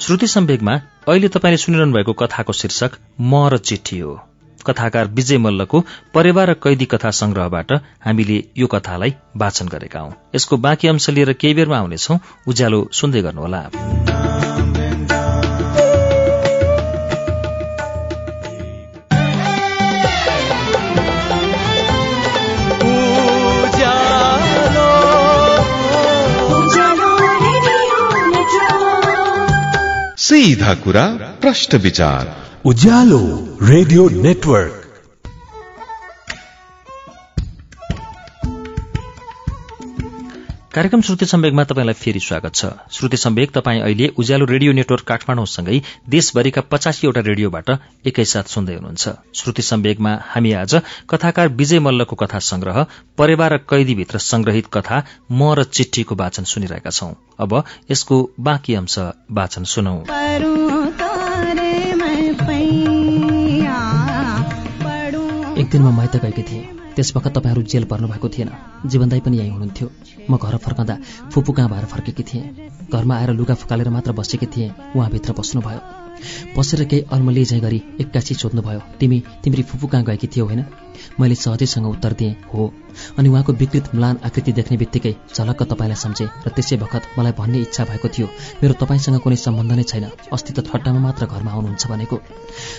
[0.00, 4.20] श्रुति सम्वेकमा अहिले तपाईँले सुनिरहनु भएको कथाको शीर्षक म र चिठी हो।
[4.66, 5.84] कथाकार विजय मल्लको
[6.14, 7.72] परिवार र कैदी कथा संग्रहबाट
[8.04, 13.22] हामीले यो कथालाई वाचन गरेका हौं। यसको बाँकी अंश लिएर केही बेरमा आउनेछौ। उज्यालो सुन्दै
[13.22, 14.65] गर्नुहोला।
[30.36, 31.06] सीधा कुरा
[31.40, 34.85] प्रश्न विचार। Ujyaalo radio network.
[40.76, 45.80] कार्यक्रम श्रुति सम्वेकमा तपाईँलाई फेरि स्वागत छ। श्रुति सम्वेक तपाईँ अहिले उज्यालो रेडियो नेटवर्क काठमाडौँसँगै
[46.08, 47.70] देशभरिका पचासीवटा रेडियोबाट
[48.06, 50.74] एकैसाथ सुन्दै हुनुहुन्छ। श्रुति सम्वेकमा हामी आज
[51.10, 52.84] कथाकार विजय मल्लको कथा संग्रह
[53.18, 58.98] परेवा र कैदीभित्र संग्रहित कथा म र चिठीको वाचन सुनिरहेका छौं। अब यसको बाँकी अंश
[59.32, 59.96] वाचन सुनौ।
[65.76, 68.50] एक दिन म माइत गएकी थिएँ। त्यसवखत तपाईँहरू जेल पर्नु भएको थिएन।
[68.88, 69.88] जीवनदाई पनि यहीँ हुनुहुन्थ्यो।
[70.30, 70.96] म घर फर्कँदा
[71.28, 76.05] फुपू कहाँ भएर फर्केकी थिएँ। घरमा आएर लुगा फुकालेर मात्र बसेकी थिएँ। उहाँभित्र बस्नुभयो।
[76.56, 80.64] बसेर केही अल्मली झैँ गरी एक्कासी सोध्नुभयो तिमी तिम्री फुपू कहाँ गएकी थियौ होइन?
[81.20, 82.72] मैले सहजैसँग उत्तर दिएँ हो।
[83.18, 87.58] अनि उहाँको विकृत म्लान आकृति देख्ने बित्तिकै झलक्क तपाईँलाई सम्झेँ र त्यसै बखत मलाई भन्ने
[87.60, 88.26] इच्छा भएको थियो
[88.62, 92.16] मेरो तपाईँसँग कुनै सम्बन्ध नै छैन अस्ति त ठट्टामा मात्र घरमा आउनुहुन्छ भनेको।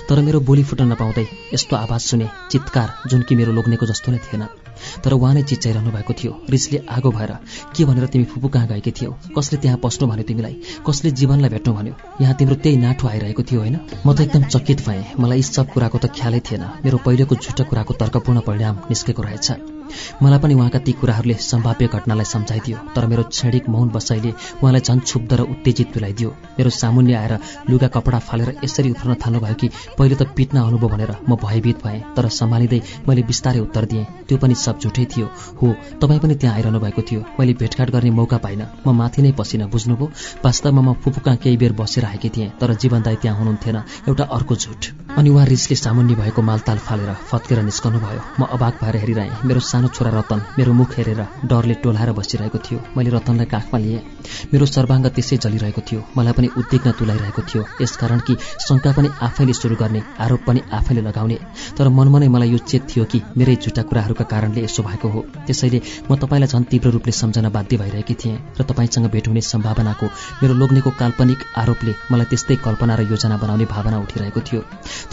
[0.10, 4.20] तर मेरो बोली फुट्न नपाउँदै यस्तो आवाज सुने चित्कार जुन कि मेरो लोग्नेको जस्तो नै
[4.26, 4.67] थिएन।
[5.04, 7.32] तर उहाँ नै चिच्याइरहनु भएको थियो। रिसले आगो भएर
[7.76, 9.12] के भनेर तिमी फुपू कहाँ गएकी थियौ?
[9.38, 10.56] कसले त्यहाँ पस्नु भन्यो तिमीलाई?
[10.88, 11.94] कसले जीवनलाई भेट्नु भन्यो?
[12.22, 13.78] यहाँ तिम्रो त्यही नाठो आइरहेको थियो होइन?
[14.06, 17.64] म त एकदम चकित भएँ। मलाई यी सब कुराको त ख्यालै थिएन। मेरो पहिलेको झुटो
[17.64, 19.77] कुराको तर्कपूर्ण परिणाम निस्केको रहेछ।
[20.24, 25.00] मलाई पनि उहाँका ती कुराहरूले सम्भाव्य घटनालाई सम्झाइदियो। तर मेरो क्षणिक मौन बसाइले उहाँलाई झन्
[25.00, 27.34] क्षुब्ध र उत्तेजित तुलाइदियो मेरो सामुन्य आएर
[27.70, 32.02] लुगा कपडा फालेर यसरी उफ्रन थाल्नुभयो कि पहिले त पिट्न आउनुभयो भनेर म भयभीत भएँ
[32.16, 35.28] तर सम्हालिँदै मैले बिस्तारै उत्तर दिएँ। त्यो पनि सब झुठै थियो।
[35.62, 35.68] हो
[36.02, 39.66] तपाईँ पनि त्यहाँ आइरहनु भएको थियो। मैले भेटघाट गर्ने मौका पाइनँ। म माथि नै पसिन
[39.68, 40.12] बुझ्नुभयो?
[40.46, 44.82] वास्तवमा म फुपुका केही बेर बसेर आएकी थिएँ तर जीवनदाई त्यहाँ हुनुहुन्थेन। एउटा अर्को झुट
[45.18, 49.60] अनि उहाँ रिसले सामुन्य भएको मालताल फालेर फत्केर निस्कनु भयो म अबाक भएर हेरिरहेँ। मेरो
[49.78, 54.02] सानो छोरा रतन मेरो मुख हेरेर डरले टोलाएर बसिरहेको थियो। मैले रतनलाई काखमा लिएँ।
[54.50, 58.34] मेरो सर्वाङ्ग त्यसै जलिरहेको थियो। मलाई पनि उद्विग्न तुलाइरहेको थियो। यसकारण कि
[58.66, 61.38] शङ्का पनि आफैले सुरु गर्ने आरोप पनि आफैले लगाउने।
[61.78, 65.22] तर मनमा नै मलाई यो चेत थियो कि मेरै झुटा कुराहरूका कारणले यसो भएको हो।
[65.46, 70.06] त्यसैले म तपाईँलाई झन् तीव्र रूपले सम्झन बाध्य भइरहेकी थिएँ र तपाईँसँग भेट हुने सम्भावनाको
[70.42, 74.62] मेरो लोग्नेको काल्पनिक आरोपले मलाई त्यस्तै कल्पना र योजना बनाउने भावना उठिरहेको थियो।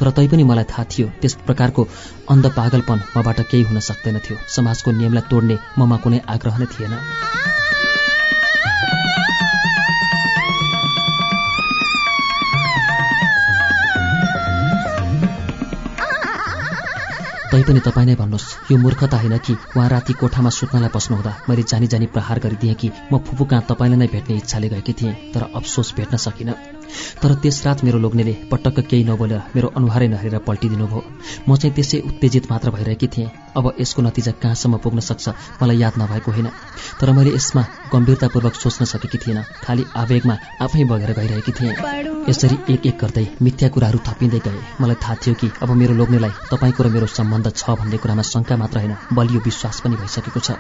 [0.01, 1.83] तर तैपनि मलाई थाहा थियो त्यस प्रकारको
[2.33, 6.95] अन्ध पागलपन मबाट केही हुन सक्दैन थियो। समाजको नियमलाई तोड्ने ममा कुनै आग्रह नै थिएन।
[17.55, 21.87] तैपनि तपाईँ नै भन्नुहोस् यो मूर्खता होइन कि उहाँ राति कोठामा सुत्नलाई पस्नुहुँदा मैले जानी
[21.87, 25.95] जानी प्रहार गरिदिएँ कि म फुपू कहाँ तपाईँलाई नै भेट्ने इच्छाले गएकी थिएँ तर अफसोस
[25.97, 26.55] भेट्न सकिनँ।
[27.23, 31.03] तर त्यस रात मेरो लोग्नेले पटक्क केही नबोलेर मेरो अनुहारै नहेरेर पल्टिदिनु भयो।
[31.49, 35.29] म चाहिँ त्यसै उत्तेजित मात्र भइरहेकी थिएँ। अब यसको नतिजा कहाँसम्म पुग्न सक्छ
[35.63, 36.49] मलाई याद नभएको होइन।
[36.99, 37.63] तर मैले यसमा
[37.95, 41.75] गम्भीरतापूर्वक सोच्न सकेकी थिएन। खालि आवेगमा आफै बगेर गइरहेकी थिएँ
[42.29, 46.33] यसरी एक एक गर्दै मिथ्या कुराहरू थपिँदै गए। मलाई थाहा थियो कि अब मेरो लोग्नेलाई
[46.51, 50.57] तपाईँको र मेरो सम्बन्ध छ भन्ने कुरामा शङ्का मात्र होइन बलियो विश्वास पनि भइसकेको छ।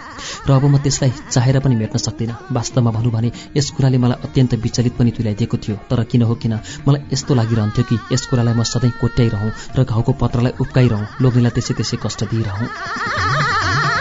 [0.46, 4.54] र अब म त्यसलाई चाहेर पनि मेट्न सक्दिनँ। वास्तवमा भनौँ भने यस कुराले मलाई अत्यन्त
[4.60, 6.54] विचलित पनि तुल्याइदिएको थियो। तर किन हो किन?
[6.86, 11.74] मलाई यस्तो लागिरहन्थ्यो कि यस कुरालाई म सधैँ कोट्याइरहँ र घाउको पत्रलाई उप्काइरहँ लोग्नेलाई त्यसै
[11.74, 13.93] त्यसै कष्ट दिइरहँ।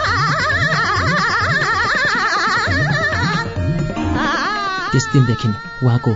[4.94, 5.48] त्यस दिनदेखि
[5.82, 6.12] उहाँको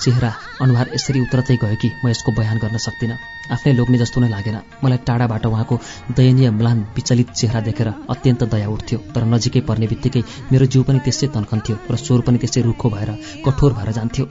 [0.00, 0.28] चेहरा
[0.60, 3.16] अनुहार यसरी उत्रदै गयो कि म यसको बयान गर्न सक्दिनँ।
[3.52, 5.76] आफ्नै लोग्ने जस्तो नै लागेन। मलाई टाढाबाट उहाँको
[6.16, 11.00] दयनीय म्लान विचलित चेहरा देखेर अत्यन्त दया उठ्थ्यो तर नजिकै पर्ने बित्तिकै मेरो जिउ पनि
[11.04, 13.10] त्यसै तन्कन्थ्यो र स्वर पनि त्यसै रुखो भएर
[13.44, 14.24] कठोर भएर जान्थ्यो।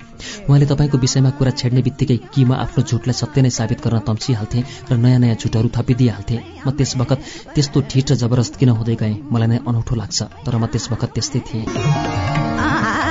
[0.49, 4.65] उहाँले तपाईँको विषयमा कुरा छेड्ने बित्तिकै कि म आफ्नो झुटलाई सत्य नै साबित गर्न तम्सिहाल्थेँ
[4.89, 6.41] र नयाँ नयाँ झुटहरू थपिदिइहाल्थेँ?
[6.65, 7.19] म त्यस बखत
[7.53, 9.15] त्यस्तो ठिट र जबरजस्त किन हुँदै गएँ?
[9.29, 13.04] मलाई नै अनौठो लाग्छ तर म त्यस बखत त्यस्तै थिएँ।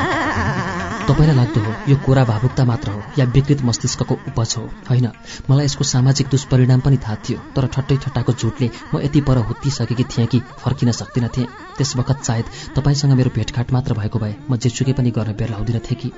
[1.05, 5.09] तपाईँलाई लाग्दो हो यो कोरा भावुकता मात्र हो या विकृत मस्तिष्कको उपज हो होइन?
[5.51, 10.05] मलाई यसको सामाजिक दुष्परिणाम पनि थाहा थियो तर ठट्टै ठट्टाको झुटले म यति पर हुत्तिसकेकी
[10.05, 12.45] थिएँ कि फर्किन सक्दिनँ थिएँ। त्यस बखत सायद
[12.77, 16.11] तपाईँसँग मेरो भेटघाट मात्र भएको भए म जेसुकै पनि गर्न बेर लाउँदिन थिएँ कि।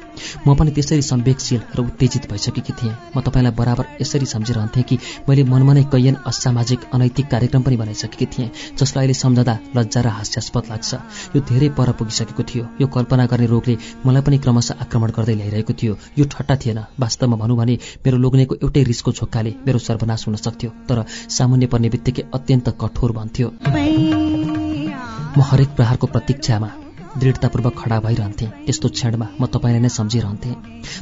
[0.46, 5.44] म पनि त्यसरी संवेगशील र उत्तेजित भइसकेकी थिएँ। म तपाईँलाई बराबर यसरी सम्झिरहन्थेँ कि मैले
[5.50, 10.70] मनमा नै कैयन असामाजिक अनैतिक कार्यक्रम पनि बनाइसकेकी थिएँ जसलाई अहिले सम्झँदा लज्जा र हास्यास्पद
[10.70, 10.94] लाग्छ।
[11.34, 15.72] यो धेरै पर पुगिसकेको थियो। यो कल्पना गर्ने रोगले मलाई पनि क्रमशः आक्रमण गर्दै ल्याइरहेको
[15.72, 20.36] थियो। यो ठट्टा थिएन। वास्तवमा भनौँ भने मेरो लोग्नेको एउटै रिसको झोक्काले मेरो सर्वनाश हुन
[20.36, 23.48] सक्थ्यो तर सामान्य पर्ने बित्तिकै अत्यन्त कठोर भन्थ्यो।
[25.36, 26.68] म हरेक प्रहारको प्रतीक्षामा
[27.16, 30.54] दृढतापूर्वक खडा भइरहन्थेँ। त्यस्तो क्षणमा म तपाईँलाई नै सम्झिरहन्थेँ।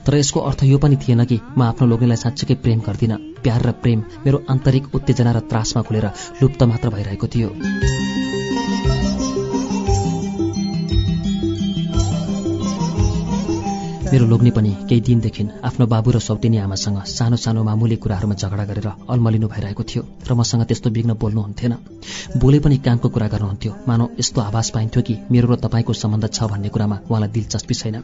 [0.07, 3.71] तर यसको अर्थ यो पनि थिएन कि म आफ्नो लोग्नेलाई साँच्चीकै प्रेम गर्दिनँ। प्यार र
[3.83, 6.07] प्रेम मेरो आन्तरिक उत्तेजना र त्रासमा खुलेर
[6.43, 7.49] लुप्त मात्र भइरहेको थियो।
[14.15, 18.65] मेरो लोग्ने पनि केही दिनदेखि आफ्नो बाबु र सौतेनी आमासँग सानो सानो मामुली कुराहरूमा झगडा
[18.65, 21.75] गरेर अल्मलिनु भइरहेको थियो र मसँग त्यस्तो बिग्न बोल्नुहुन्थेन
[22.39, 26.47] बोले पनि कामको कुरा गर्नुहुन्थ्यो। मानव यस्तो आभास पाइन्थ्यो कि मेरो र तपाईँको सम्बन्ध छ
[26.47, 27.97] भन्ने कुरामा उहाँलाई दिलचस्पी छैन।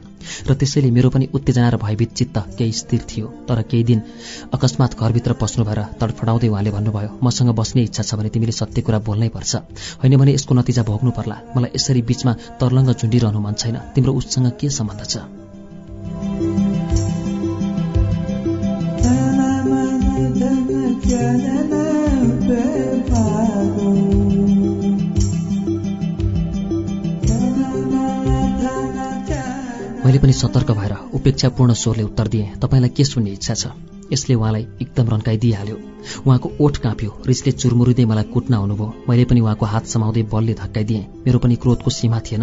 [0.51, 4.03] र त्यसैले मेरो पनि उत्तेजना र भयभीत चित्त केही स्थिर थियो। तर केही दिन
[4.51, 8.99] अकस्मात घरभित्र पस्नु भएर तडफडाउँदै उहाँले भन्नुभयो मसँग बस्ने इच्छा छ भने तिमीले सत्य कुरा
[9.07, 9.53] बोल्नै पर्छ।
[10.03, 14.51] होइन भने यसको नतिजा भोग्नु पर्ला। मलाई यसरी बीचमा तर्लङ्ग झुन्डिरहनु मन छैन। तिम्रो उससँग
[14.59, 15.39] के सम्बन्ध छ?
[30.04, 33.66] मैले पनि सतर्क भएर उपेक्षापूर्ण स्वरले उत्तर दिएँ। तपाईँलाई के सुन्ने इच्छा छ?
[34.12, 35.77] यसले उहाँलाई एकदम रन्काइदिइहाल्यो
[36.27, 41.05] उहाँको ओठ काँप्यो रिसले चुरमुरुँदै मलाई कुट्न आउनुभयो। मैले पनि उहाँको हात समाउँदै बलले धक्काइदिएँ
[41.27, 42.42] मेरो पनि क्रोधको सीमा थिएन।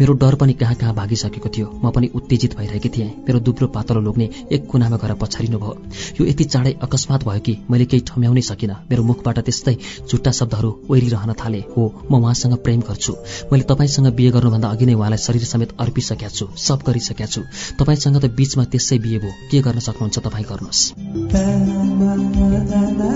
[0.00, 4.00] मेरो डर पनि कहाँ कहाँ भागिसकेको थियो। म पनि उत्तेजित भइरहेकी थिएँ। मेरो दुब्लो पातलो
[4.00, 5.74] लोग्ने एक कुनामा गएर पछारिनु भयो
[6.20, 9.76] यो यति चाँडै अकस्मात भयो कि मैले केही ठम्याउनै सकिनँ। मेरो मुखबाट त्यस्तै
[10.10, 13.14] झुट्टा शब्दहरू ओहिरिरहन थाले। हो म उहाँसँग प्रेम गर्छु।
[13.52, 17.42] मैले तपाईँसँग बिहे गर्नुभन्दा अघि नै उहाँलाई शरीर समेत अर्पिसकेका छु सब गरिसकेका छु।
[17.78, 20.97] तपाईँसँग त बीचमा त्यसै बिहे भयो। के गर्न सक्नुहुन्छ तपाईँ गर्नुहोस्।
[21.28, 23.08] Tanah mata tak ba.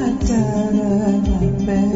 [1.72, 1.91] yang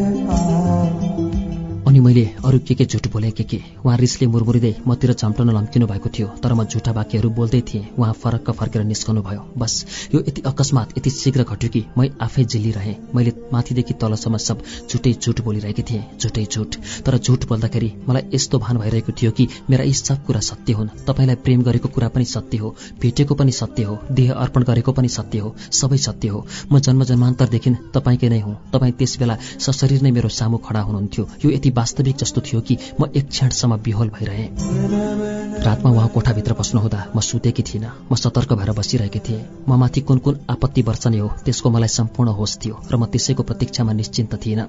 [1.97, 3.59] अनि मैले अरू के के झुट बोलेँ के के?
[3.81, 8.13] उहाँ रिसले मुरमुरिँदै मतिर झम्टन लम्किनु भएको थियो तर म झुटा वाक्यहरू बोल्दै थिएँ। उहाँ
[8.13, 9.75] फरक्क फर्केर निस्कनु भयो। बस
[10.15, 15.13] यो यति अकस्मात यति शीघ्र घट्यो कि मै आफै जिल्लिरहेँ मैले माथिदेखि तलसम्म सब झुटै
[15.15, 19.85] झुट बोलिरहेकी थिएँ झुटै झुट। तर झुट बोल्दाखेरि मलाई यस्तो भान भइरहेको थियो कि मेरा
[19.85, 23.83] यी सब कुरा सत्य हुन्। तपाईँलाई प्रेम गरेको कुरा पनि सत्य हो भेटेको पनि सत्य
[23.83, 28.41] हो देह अर्पण गरेको पनि सत्य हो सबै सत्य हो। म जन्म जन्मान्तरदेखि तपाईँकै नै
[28.41, 32.61] हुँ। तपाईँ त्यस बेला सशरीर नै मेरो सामु खडा हुनुहुन्थ्यो। यो यति वास्तविक जस्तो थियो
[32.67, 34.49] कि म एक क्षणसम्म बिहोल भइरहेँ।
[35.65, 40.19] रातमा उहाँ कोठाभित्र बस्नुहुँदा म सुतेकी थिइनँ। म सतर्क भएर बसिरहेकी थिएँ। म माथि कुन
[40.19, 44.67] कुन आपत्ति वर्षने हो त्यसको मलाई सम्पूर्ण होस थियो र म त्यसैको प्रतीक्षामा निश्चिन्त थिइनँ।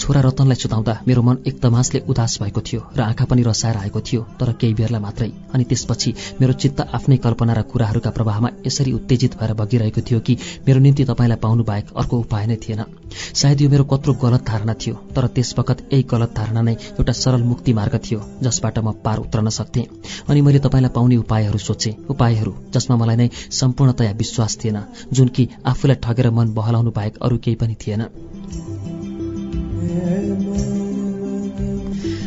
[0.00, 4.00] छोरा रतनलाई सुताउँदा मेरो मन एक तमासले उदास भएको थियो र आँखा पनि रसाएर आएको
[4.00, 8.92] थियो तर केही बेरलाई मात्रै। अनि त्यसपछि मेरो चित्त आफ्नै कल्पना र कुराहरूका प्रभावमा यसरी
[8.94, 13.60] उत्तेजित भएर बगिरहेको थियो कि मेरो निम्ति तपाईँलाई पाउनु बाहेक अर्को उपाय नै थिएन। सायद
[13.60, 17.42] यो मेरो कत्रो गलत धारणा थियो तर त्यस वखत यही गलत धारणा नै एउटा सरल
[17.42, 19.86] मुक्ति मार्ग थियो जसबाट म पार उत्रन सक्थेँ।
[20.28, 24.78] अनि मैले तपाईँलाई पाउने उपायहरू सोचेँ। उपायहरू जसमा मलाई नै सम्पूर्णतया विश्वास थिएन
[25.12, 28.02] जुन कि आफूलाई ठगेर मन बहलाउनु बाहेक अरू केही पनि थिएन।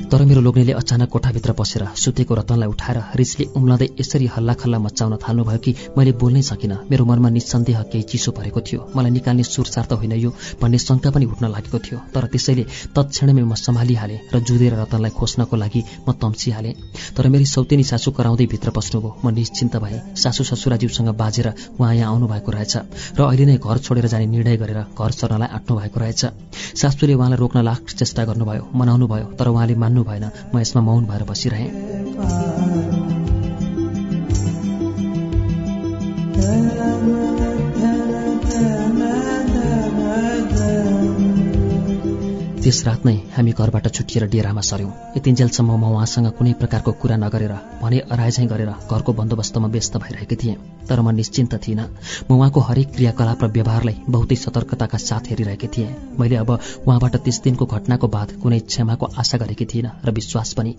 [0.07, 5.15] तर मेरो लोग्नेले अचानक कोठाभित्र पसेर सुतेको रतनलाई उठाएर रिसले उम्लँदै यसरी हल्ला खल्ला मचाउन
[5.19, 9.85] थाल्नुभयो कि मैले बोल्नै सकिनँ। मेरो मनमा निसन्देह केही चिसो परेको थियो। मलाई निकाल्ने सुरसार
[9.85, 10.31] त होइन यो
[10.63, 12.63] भन्ने शङ्का पनि उठ्न लागेको थियो। तर त्यसैले
[12.95, 16.73] तत्क्षणमै म सम्हालिहालेँ र जुदेर रतनलाई खोज्नको लागि म तम्सिहालेँ।
[17.11, 22.15] तर मेरी सौतेनी सासु कराउँदै भित्र पस्नुभयो म निश्चिन्त भएँ। सासु ससुराज्यूसँग बाजेर उहाँ यहाँ
[22.15, 22.73] आउनु भएको रहेछ
[23.19, 26.21] र अहिले नै घर छोडेर जाने निर्णय गरेर घर सर्नलाई आँट्नु भएको रहेछ।
[26.79, 31.05] सासूले उहाँलाई रोक्न लाख चेष्टा गर्नुभयो मनाउनु भयो तर उहाँले मान्नु भएन। म यसमा मौन
[31.05, 32.56] भएर बसिरहेँ।
[42.67, 47.53] त्यस रात नै हामी घरबाट छुट्टिएर डेरामा सर्यौँ यतिन्जेलसम्म म उहाँसँग कुनै प्रकारको कुरा नगरेर
[47.81, 50.55] भने अराइझै गरेर घरको बन्दोबस्तमा व्यस्त भइरहेकी थिएँ।
[50.87, 51.87] तर म निश्चिन्त थिइनँ।
[52.27, 56.49] म उहाँको हरेक क्रियाकलाप र व्यवहारलाई बहुतै सतर्कताका साथ हेरिरहेकी थिएँ। मैले अब
[56.87, 60.71] उहाँबाट त्यस दिनको घटनाको बाद कुनै क्षमाको आशा गरेकी थिइनँ र विश्वास पनि।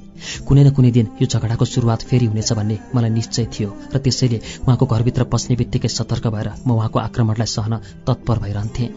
[0.44, 4.38] कुनै न कुनै दिन यो झगडाको सुरुवात फेरि हुनेछ भन्ने मलाई निश्चय थियो र त्यसैले
[4.64, 7.74] उहाँको घरभित्र पस्ने बित्तिकै सतर्क भएर म उहाँको आक्रमणलाई सहन
[8.04, 8.88] तत्पर भइरहन्थेँ।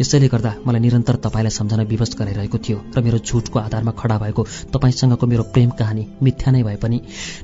[0.00, 4.18] यसैले गर्दा मलाई निरन्तर तपाईँलाई सम्झन विवश गरेर रहेको थियो र मेरो झुटको आधारमा खडा
[4.18, 7.00] भएको तपाईँसँगको मेरो प्रेम कहानी मिथ्या नै भए पनि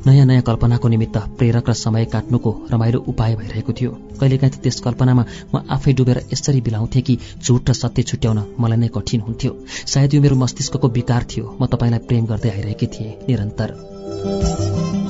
[0.06, 4.80] नयाँ नयाँ कल्पनाको निमित्त प्रेरक र समय काट्नुको रमाइलो उपाय भइरहेको थियो। कहिलेकाहीँ त त्यस
[4.80, 9.52] कल्पनामा म आफै डुबेर यसरी बिलाउँथेँ कि झुट र सत्य छुट्याउन मलाई नै कठिन हुन्थ्यो।
[9.86, 15.03] सायद यो मेरो मस्तिष्कको विकार थियो। म तपाईँलाई प्रेम गर्दै आइरहेकी थिएँ निरन्तर।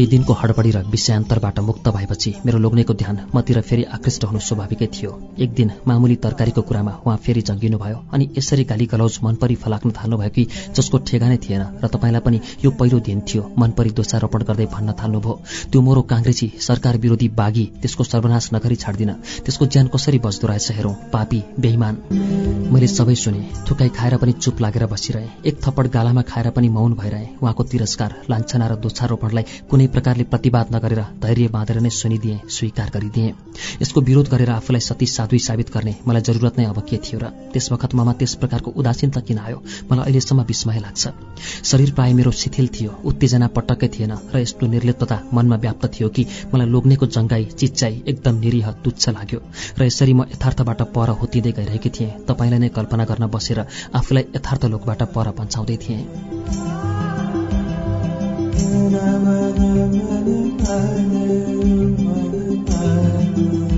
[0.00, 4.86] केही दिनको हडबडी र विषयान्तरबाट मुक्त भएपछि मेरो लोग्नेको ध्यान मतिर फेरि आकृष्ट हुनु स्वाभाविकै
[4.88, 9.54] थियो। एक दिन मामुली तरकारीको कुरामा उहाँ फेरि जङ्गिनु भयो अनि यसरी गाली गलौज मनपरी
[9.60, 14.42] फलाक्न थाल्नुभयो कि जसको ठेगानै थिएन र तपाईँलाई पनि यो पहिलो दिन थियो मनपरी दोषारोपण
[14.48, 15.34] गर्दै भन्न थाल्नुभयो।
[15.68, 19.12] त्यो मोरो काङ्ग्रेसी सरकार विरोधी बागी त्यसको सर्वनाश नगरी छाड्दिन
[19.44, 22.00] त्यसको ज्यान कसरी बस्दो रहेछ हेरौँ पापी बेइमान।
[22.72, 26.92] मैले सबै सुने थुकाइ खाएर पनि चुप लागेर बसिरहेँ एक थप्पड गालामा खाएर पनि मौन
[26.96, 32.90] भइरहे उहाँको तिरस्कार लान्छना र दोषारोपणलाई कुनै प्रकारले प्रतिवाद नगरेर धैर्य बाँधेर नै सुनिदिएँ स्वीकार
[32.94, 33.32] गरिदिएँ।
[33.82, 37.30] यसको विरोध गरेर आफूलाई सती साधुई साबित गर्ने मलाई जरुरत नै अब के थियो र
[37.52, 39.62] त्यस वखत ममा त्यस प्रकारको उदासीनता किन आयो?
[39.90, 41.08] मलाई अहिलेसम्म विस्मय लाग्छ।
[41.64, 46.26] शरीर प्राय मेरो शिथिल थियो उत्तेजना पटक्कै थिएन र यस्तो निर्लिप्तता मनमा व्याप्त थियो कि
[46.54, 49.40] मलाई लोग्नेको जङ्गाई चिच्चाई एकदम निरीह तुच्छ लाग्यो
[49.78, 54.64] र यसरी म यथार्थबाट पर होतिँदै गइरहेकी थिएँ। तपाईँलाई नै कल्पना गर्न बसेर आफूलाई यथार्थ
[54.66, 57.19] लोकबाट पर पन्छाउँदै थिएँ।
[58.60, 58.98] Thank
[63.38, 63.69] you.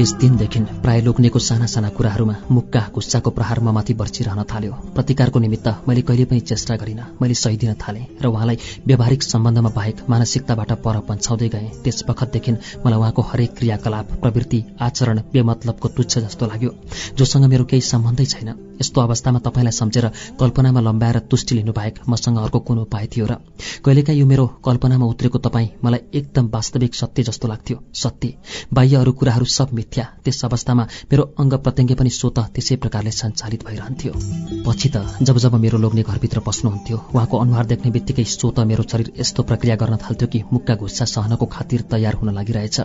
[0.00, 5.68] त्यस दिनदेखि प्राय लोग्नेको साना साना कुराहरूमा मुक्का गुस्साको प्रहार ममाथि बर्चिरहन थाल्यो। प्रतिकारको निमित्त
[5.88, 10.72] मैले कहिले पनि चेष्टा गरिनँ। मैले सही दिन थालेँ र उहाँलाई व्यावहारिक सम्बन्धमा बाहेक मानसिकताबाट
[10.80, 16.72] पर पन्छाउँदै गएँ। त्यस बखतदेखि मलाई उहाँको हरेक क्रियाकलाप प्रवृत्ति आचरण बेमतलबको तुच्छ जस्तो लाग्यो
[17.18, 18.48] जोसँग मेरो केही सम्बन्धै छैन।
[18.80, 20.06] यस्तो अवस्थामा तपाईँलाई सम्झेर
[20.40, 23.36] कल्पनामा लम्बाएर तुष्टि लिनु बाहेक मसँग अर्को कुन उपाय थियो र
[23.84, 28.34] कहिलेकाहीँ यो मेरो कल्पनामा उत्रेको तपाईँ मलाई एकदम वास्तविक सत्य जस्तो लाग्थ्यो। सत्य।
[28.72, 33.60] बाह्य अरू कुराहरू सब मिथ्या। त्यस अवस्थामा मेरो अङ्ग प्रत्यङ्ग पनि स्वत त्यसै प्रकारले सञ्चालित
[33.66, 34.12] भइरहन्थ्यो।
[34.66, 39.12] पछि त जब जब मेरो लोग्ने घरभित्र पस्नुहुन्थ्यो उहाँको अनुहार देख्ने बित्तिकै स्वत मेरो शरीर
[39.18, 42.80] यस्तो प्रक्रिया गर्न थाल्थ्यो कि मुक्का घुस्सा सहनको खातिर तयार हुन लागिरहेछ।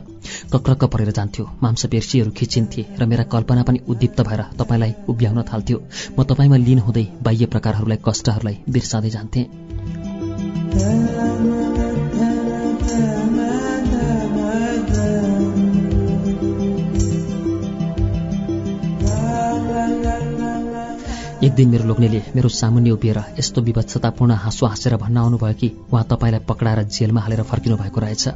[0.54, 5.78] कक्रक्क परेर जान्थ्यो मांसपेर्सीहरू खिचिन्थे र मेरा कल्पना पनि उद्दीप्त भएर तपाईँलाई उभ्याउन थाल्थ्यो।
[6.18, 9.46] म तपाईँमा लिन हुँदै बाह्य प्रकारहरूलाई कष्टहरूलाई बिर्साउँदै जान्थेँ।
[21.44, 26.04] एक दिन मेरो लोग्नेले मेरो सामुन्य उभिएर यस्तो विवत्सतापूर्ण हाँसो हाँसेर भन्न आउनुभयो कि उहाँ
[26.04, 28.28] तपाईँलाई पक्राएर जेलमा हालेर फर्किनु भएको रहेछ।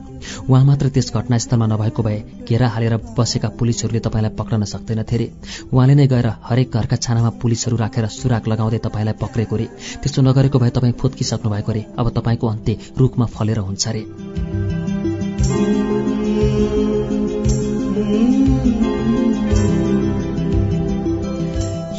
[0.50, 5.32] उहाँ मात्र त्यस घटनास्थलमा नभएको भए घेरा हालेर बसेका पुलिसहरूले तपाईँलाई पक्रन सक्दैनथे रे।
[5.74, 9.68] उहाँले नै गएर हरेक घरका छानामा पुलिसहरू राखेर सुराक लगाउँदै तपाईँलाई पक्रेको रे।
[10.04, 14.04] त्यसो नगरेको भए तपाईँ फुत्किसक्नु भएको रे। अब तपाईँको अन्त्य रुखमा फलेर हुन्छ रे।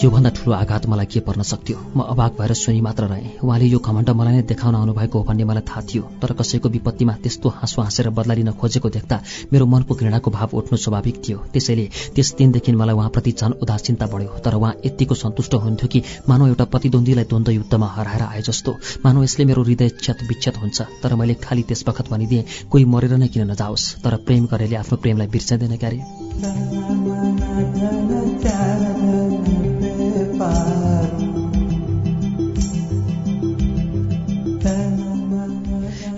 [0.01, 1.77] योभन्दा ठूलो आघात मलाई के पर्न सक्थ्यो?
[1.97, 5.45] म अभाग भएर सुनि मात्र रहेँ। उहाँले यो घमण्ड मलाई नै देखाउन आउनुभएको हो भन्ने
[5.45, 9.17] मलाई थाहा थियो। तर कसैको विपत्तिमा त्यस्तो हाँसो हाँसेर बदला लिन खोजेको देख्दा
[9.53, 11.85] मेरो मनको घृणाको भाव उठ्नु स्वाभाविक थियो। त्यसैले
[12.17, 16.65] त्यस दिनदेखि मलाई उहाँप्रति झन उदासीनता बढ्यो। तर उहाँ यत्तिको सन्तुष्ट हुन्थ्यो कि मानव एउटा
[16.65, 18.73] प्रतिद्वन्द्वीलाई द्वन्द्व युद्धमा हराएर आए जस्तो।
[19.05, 23.13] मानव यसले मेरो हृदय क्षत विक्षत हुन्छ। तर मैले खालि त्यस बखत भनिदिएँ कोही मरेर
[23.21, 23.85] नै किन नजाओस्?
[24.01, 25.99] तर प्रेम गरेले आफ्नो प्रेमलाई बिर्साइँदैन क्यारे।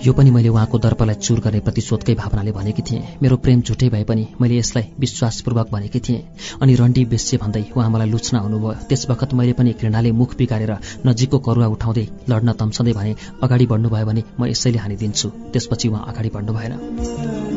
[0.03, 4.03] यो पनि मैले उहाँको दर्पलाई चुर गर्ने प्रतिशोधकै भावनाले भनेकी थिएँ। मेरो प्रेम झुटै भए
[4.03, 6.23] पनि मैले यसलाई विश्वासपूर्वक भनेकी थिएँ।
[6.59, 10.73] अनि रन्डी बेस्य भन्दै उहाँ मलाई लुच्न आउनुभयो। त्यस मैले पनि घृणाले मुख बिगारेर
[11.07, 16.31] नजिकको करुवा उठाउँदै लड्न तम्सँदै भने अगाडि बढ्नुभयो भने म यसैले हानिदिन्छु। त्यसपछि उहाँ अगाडि
[16.35, 17.52] बढ्नु भएन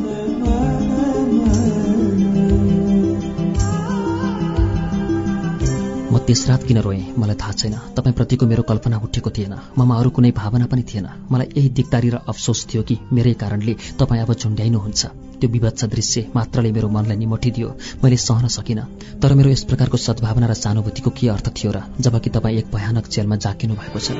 [6.15, 7.13] म त्यस रात किन रोएँ?
[7.19, 11.47] मलाई थाहा छैन। तपाईँप्रतिको मेरो कल्पना उठेको थिएन। ममा अरू कुनै भावना पनि थिएन। मलाई
[11.57, 16.71] यही दिक्दारी र अफसोस थियो कि मेरै कारणले तपाईँ अब झुन्ड्याइनुहुन्छ। त्यो विभत्स दृश्य मात्रले
[16.71, 18.85] मेरो मनलाई निमोठिदियो मैले सहन सकिनँ।
[19.19, 23.07] तर मेरो यस प्रकारको सद्भावना र सहानुभूतिको के अर्थ थियो र जबकि तपाईँ एक भयानक
[23.07, 24.11] जेलमा जाकिनु भएको छ?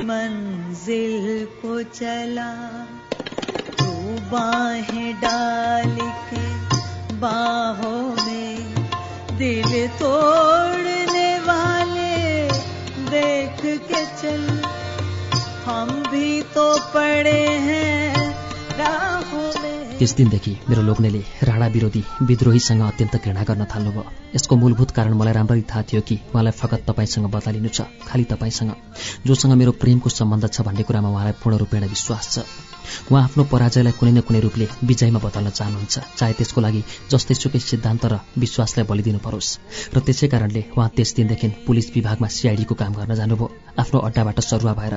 [9.39, 11.14] दिल देख
[13.67, 14.61] के चल।
[15.65, 18.15] हम भी तो पड़े हैं।
[18.77, 19.14] राहों में
[19.99, 24.03] त्यस दिनदेखि मेरो लोग्नेले राणा विरोधी विद्रोहीसँग अत्यन्त घृणा गर्न थाल्नुभयो।
[24.35, 28.23] यसको मूलभूत कारण मलाई राम्ररी थाहा थियो कि उहाँलाई फगत तपाईँसँग बदला लिनु छ खालि
[28.27, 28.71] तपाईँसँग।
[29.25, 32.43] जोसँग मेरो प्रेमको सम्बन्ध छ भन्ने कुरामा उहाँलाई पूर्ण रूपेण विश्वास छ।
[33.11, 36.81] उहाँ आफ्नो पराजयलाई कुनै न कुनै रूपले विजयमा बदल्न चाहनुहुन्छ। चाहे त्यसको लागि
[37.11, 39.49] जस्तै सुकै सिद्धान्त र विश्वासलाई बलिदिनु परोस्।
[39.95, 43.47] र त्यसै कारणले उहाँ त्यस दिनदेखि पुलिस विभागमा सिआइडीको काम गर्न जानुभयो।
[43.79, 44.95] आफ्नो अड्डाबाट सरुवा भएर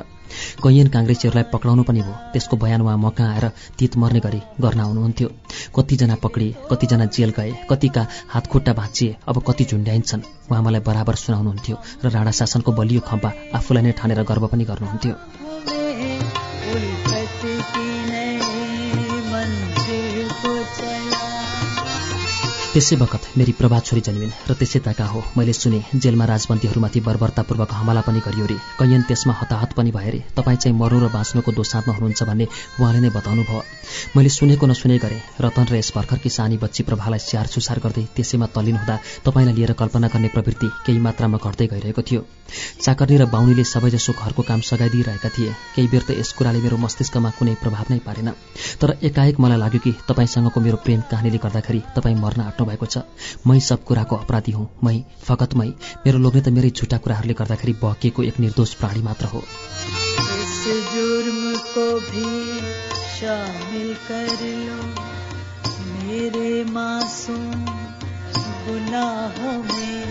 [0.62, 3.46] कैयन काङ्ग्रेसीहरूलाई पक्राउनु पनि भयो त्यसको बयान उहाँ मका आएर
[3.78, 5.28] तित मर्ने गरी गर्न आउनुहुन्थ्यो
[5.76, 11.76] कतिजना पक्रिए कतिजना जेल गए कतिका हातखुट्टा भाँचिए अब कति झुन्ड्याइन्छन्। उहाँ मलाई बराबर सुनाउनुहुन्थ्यो
[12.04, 16.47] र राणा शासनको बलियो खम्बा आफूलाई नै ठानेर गर्व पनि गर्नुहुन्थ्यो।
[22.78, 27.72] त्यसै बखत मेरी प्रभा छोरी जन्मिन् र त्यसै ताका हो। मैले सुने जेलमा राजबन्दीहरूमाथि बर्बरतापूर्वक
[27.74, 31.50] हमला पनि गरियो रे। कैयन त्यसमा हताहत पनि भए रे। तपाईँ चाहिँ मर्नु र बाँच्नुको
[31.58, 32.46] दोसाँतमा हुनुहुन्छ भन्ने
[32.78, 33.62] उहाँले नै बताउनु भयो।
[34.14, 38.46] मैले सुनेको नसुने गरेँ। रतन र यस भर्खरकी सानी बच्ची प्रभालाई स्याहार सुसार गर्दै त्यसैमा
[38.54, 42.22] तल्लिन हुँदा तपाईँलाई लिएर कल्पना गर्ने प्रवृत्ति केही मात्रामा घट्दै गइरहेको थियो।
[42.79, 47.31] चाकर्नी र बाहुनीले सबैजसो घरको काम सघाइदिइरहेका थिए। केही बेर त यस कुराले मेरो मस्तिष्कमा
[47.38, 48.31] कुनै प्रभाव नै पारेन।
[48.79, 52.98] तर एकाएक मलाई लाग्यो कि तपाईँसँगको मेरो प्रेम कहानीले गर्दाखेरि तपाईँ मर्न आँट्नु भएको छ।
[53.46, 55.69] मै सब कुराको अपराधी हुँ। मै फकत मै।
[56.06, 59.42] मेरो लोग्ने त मेरै झुटा कुराहरूले गर्दाखेरि बहकिएको एक निर्दोष प्राणी मात्र हो।
[66.08, 67.64] मेरे मासूम
[68.66, 70.08] गुनाहों में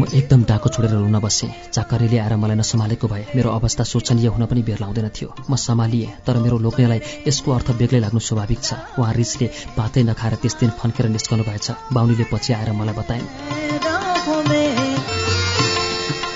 [0.00, 4.46] म एकदम डाको छोडेर रुन बसेँ। चाकरीले आएर मलाई नसम्हालेको भए मेरो अवस्था शोचनीय हुन
[4.46, 8.80] पनि बेर लाउँदैन थियो। म सम्हालिएँ तर मेरो लोग्नेलाई यसको अर्थ बेग्लै लाग्नु स्वाभाविक छ।
[8.96, 9.46] उहाँ रिसले
[9.76, 14.59] भातै नखाएर त्यस दिन फन्केर निस्कनु भएछ बाहुनीले पछि आएर मलाई बताइन्।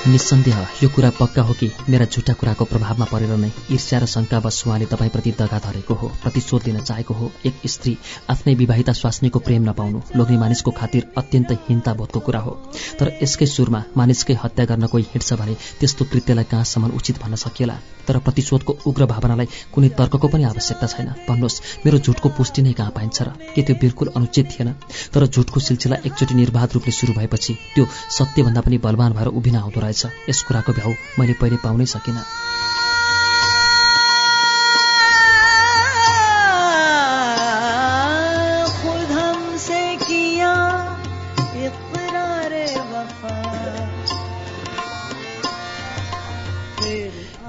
[0.06, 4.62] निसन्देह यो कुरा पक्का हो कि मेरा झुटा कुराको प्रभावमा परेर नै ईर्ष्या र शङ्कावश
[4.66, 7.96] उहाँले तपाईँप्रति दगा धरेको हो प्रतिशोध दिन चाहेको हो। एक स्त्री
[8.30, 12.52] आफ्नै विवाहिता स्वास्नीको प्रेम नपाउनु लोग्ने मानिसको खातिर अत्यन्तै हिंताबोधको कुरा हो।
[13.00, 17.78] तर यसकै सुरमा मानिसकै हत्या गर्न कोही हिँड्छ भने त्यस्तो कृत्यलाई कहाँसम्म उचित भन्न सकिएला?
[18.04, 22.92] तर प्रतिशोधको उग्र भावनालाई कुनै तर्कको पनि आवश्यकता छैन। भन्नुहोस् मेरो झुटको पुष्टि नै कहाँ
[22.92, 24.72] पाइन्छ र के त्यो बिल्कुल अनुचित थिएन?
[25.14, 27.88] तर झुटको सिलसिला एकचोटि निर्वाध रूपले सुरु भएपछि त्यो
[28.18, 29.93] सत्यभन्दा पनि बलवान भएर उभिन आउँदो रहेछ।
[30.28, 32.24] यस कुराको भ्याउ मैले पहिले पाउनै सकिनँ।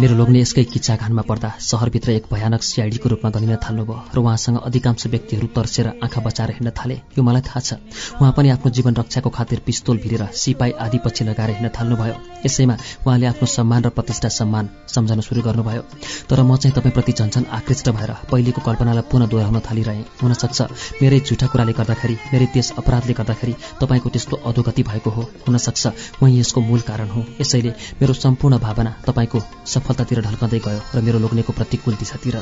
[0.06, 5.06] मेरो लोग्ने यसकै किच्चाघानमा पर्दा सहरभित्र एक भयानक सिआइडीको रूपमा गनिन थाल्नुभयो र उहाँसँग अधिकांश
[5.10, 7.74] व्यक्तिहरू तर्सेर आँखा बचाएर हिँड्न थाले। यो मलाई थाहा छ।
[8.22, 12.76] उहाँ पनि आफ्नो जीवन रक्षाको खातिर पिस्तोल भिरेर सिपाही आदि पछि लगाएर हिँड्न थाल्नुभयो। यसैमा
[13.02, 15.82] उहाँले आफ्नो सम्मान र प्रतिष्ठा सम्मान सम्झन सुरु गर्नुभयो।
[16.30, 20.62] तर म चाहिँ तपाईँप्रति झन्झन आकृष्ट भएर पहिलेको कल्पनालाई पुनः दोहोऱ्याउन थालिरहेँ। हुनसक्छ
[21.02, 25.84] मेरै झुठा कुराले गर्दाखेरि मेरै त्यस अपराधले गर्दाखेरि तपाईँको त्यस्तो अधोगति भएको हो। हुनसक्छ
[26.22, 31.02] उहीँ यसको मूल कारण हो। यसैले मेरो सम्पूर्ण भावना तपाईँको सफल सफलतातिर ढल्कँदै गयो र
[31.02, 32.36] मेरो लोग्नेको प्रतिकूल दिशातिर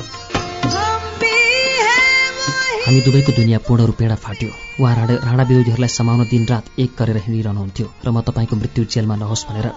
[2.44, 4.48] हामी दुवैको दुनियाँ पूर्ण रूपेण फाट्यो।
[4.80, 9.46] उहाँ राणा राणा विरोधीहरूलाई समाउन दिनरात एक गरेर हिँडिरहनुहुन्थ्यो र म तपाईँको मृत्यु जेलमा नहोस्
[9.48, 9.68] भनेर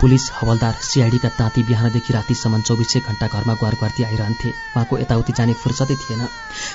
[0.00, 5.52] पुलिस हवलदार सिआइडीका ताँती बिहानदेखि रातिसम्म चौबिसै घण्टा घरमा गुहार गुहार्ती आइरहन्थे। उहाँको यताउति जाने
[5.62, 6.22] फुर्सदै थिएन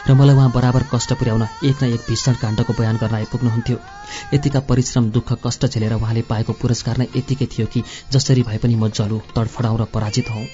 [0.10, 3.78] र मलाई उहाँ बराबर कष्ट पुर्याउन एक न एक भीषण काण्डको बयान गर्न आइपुग्नुहुन्थ्यो।
[4.34, 8.76] यतिका परिश्रम दुःख कष्ट झेलेर उहाँले पाएको पुरस्कार नै यतिकै थियो कि जसरी भए पनि
[8.76, 10.46] म जलु तडफडाउँ र पराजित हौँ।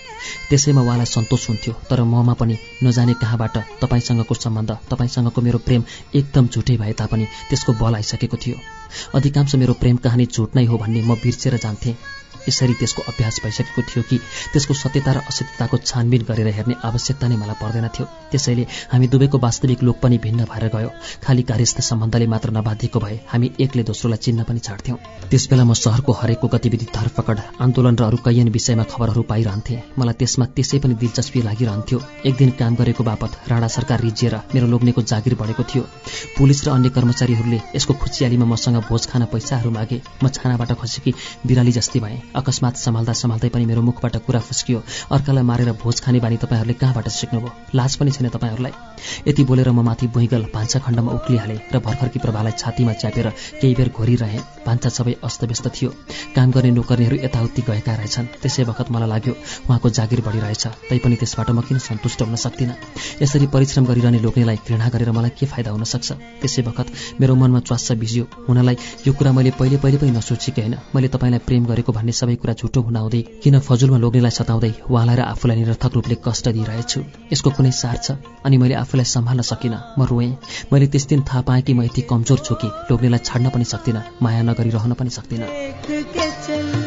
[0.49, 5.83] त्यसैमा उहाँलाई सन्तोष हुन्थ्यो तर ममा पनि नजाने कहाँबाट तपाईँसँगको सम्बन्ध तपाईँसँगको मेरो प्रेम
[6.15, 8.57] एकदम झुटै भए तापनि त्यसको बल आइसकेको थियो।
[9.15, 11.95] अधिकांश मेरो प्रेम कहानी झुट नै हो भन्ने म बिर्सेर जान्थेँ।
[12.49, 14.17] यसरी त्यसको अभ्यास भइसकेको थियो कि
[14.53, 19.37] त्यसको सत्यता र असत्यताको छानबिन गरेर हेर्ने आवश्यकता नै मलाई पर्दैन थियो। त्यसैले हामी दुवैको
[19.39, 20.89] वास्तविक लोक पनि भिन्न भएर गयो।
[21.23, 24.97] खालि कार्यस्थ सम्बन्धले मात्र नबाधिएको भए हामी एकले दोस्रोलाई चिन्न पनि छाड्थ्यौँ।
[25.29, 30.45] त्यसबेला म सहरको हरेकको गतिविधि धरपकड आन्दोलन र अरू कैयन विषयमा खबरहरू पाइरहन्थे। मलाई त्यसमा
[30.55, 35.35] त्यसै पनि दिलचस्पी लागिरहन्थ्यो। एक दिन काम गरेको बापत राणा सरकार रिजिएर मेरो लोग्नेको जागिर
[35.35, 35.83] बढेको थियो।
[36.37, 41.11] पुलिस र अन्य कर्मचारीहरूले यसको खुसियालीमा मसँग भोज खान पैसाहरू मागे। म छानाबाट खसेकी
[41.45, 46.19] बिराली जस्ती भएँ। अकस्मात सम्हाल्दा सम्हाल्दै पनि मेरो मुखबाट कुरा फुस्कियो। अर्कालाई मारेर भोज खाने
[46.19, 47.51] बानी तपाईँहरूले कहाँबाट सिक्नुभयो?
[47.75, 48.73] लाज पनि छैन तपाईँहरूलाई।
[49.27, 53.29] यति बोलेर म माथि भुइँगल भान्सा खण्डमा उक्लिहालेँ र भर्खरकी प्रभालाई छातीमा च्यापेर
[53.61, 55.89] केही बेर घोरिरहेँ। भान्सा सबै अस्तव्यस्त थियो।
[56.35, 59.33] काम गर्ने नोकर्नेहरू यताउति गएका रहेछन्। त्यसै बखत मलाई लाग्यो
[59.69, 62.75] उहाँको जागिर बढिरहेछ। तैपनि त्यसबाट म किन सन्तुष्ट हुन सक्दिनँ?
[63.21, 66.11] यसरी परिश्रम गरिरहने लोग्नेलाई घृणा गरेर मलाई के फाइदा हुन सक्छ?
[66.41, 66.87] त्यसै बखत
[67.21, 68.75] मेरो मनमा च्वास्स भिज्यो हुनलाई
[69.07, 72.53] यो कुरा मैले पहिले पहिले पनि नसोचेकै होइन। मैले तपाईँलाई प्रेम गरेको भन्ने सबै कुरा
[72.57, 76.99] झुटो हुनाउँदै किन फजुलमा लोग्नेलाई सताउँदै उहाँलाई र आफूलाई निरर्थक रूपले कष्ट दिइरहेछु?
[77.33, 78.07] यसको कुनै सार छ?
[78.45, 80.31] अनि मैले आफूलाई सम्हाल्न सकिनँ। म रोएँ।
[80.73, 84.01] मैले त्यस दिन थाहा पाएँ कि म यति कमजोर छु कि लोग्नेलाई छाड्न पनि सक्दिनँ
[84.23, 86.84] माया नगरिरहन पनि सक्दिनँ।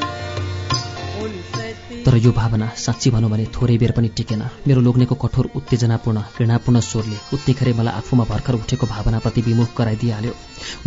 [2.09, 6.80] तर यो भावना साँच्ची भनौँ भने थोरै बेर पनि टिकेन। मेरो लोग्नेको कठोर उत्तेजनापूर्ण घृणापूर्ण
[6.80, 10.32] स्वरले उत्तिखेरै मलाई आफूमा भर्खर उठेको भावनाप्रति विमुख गराइदिइहाल्यो।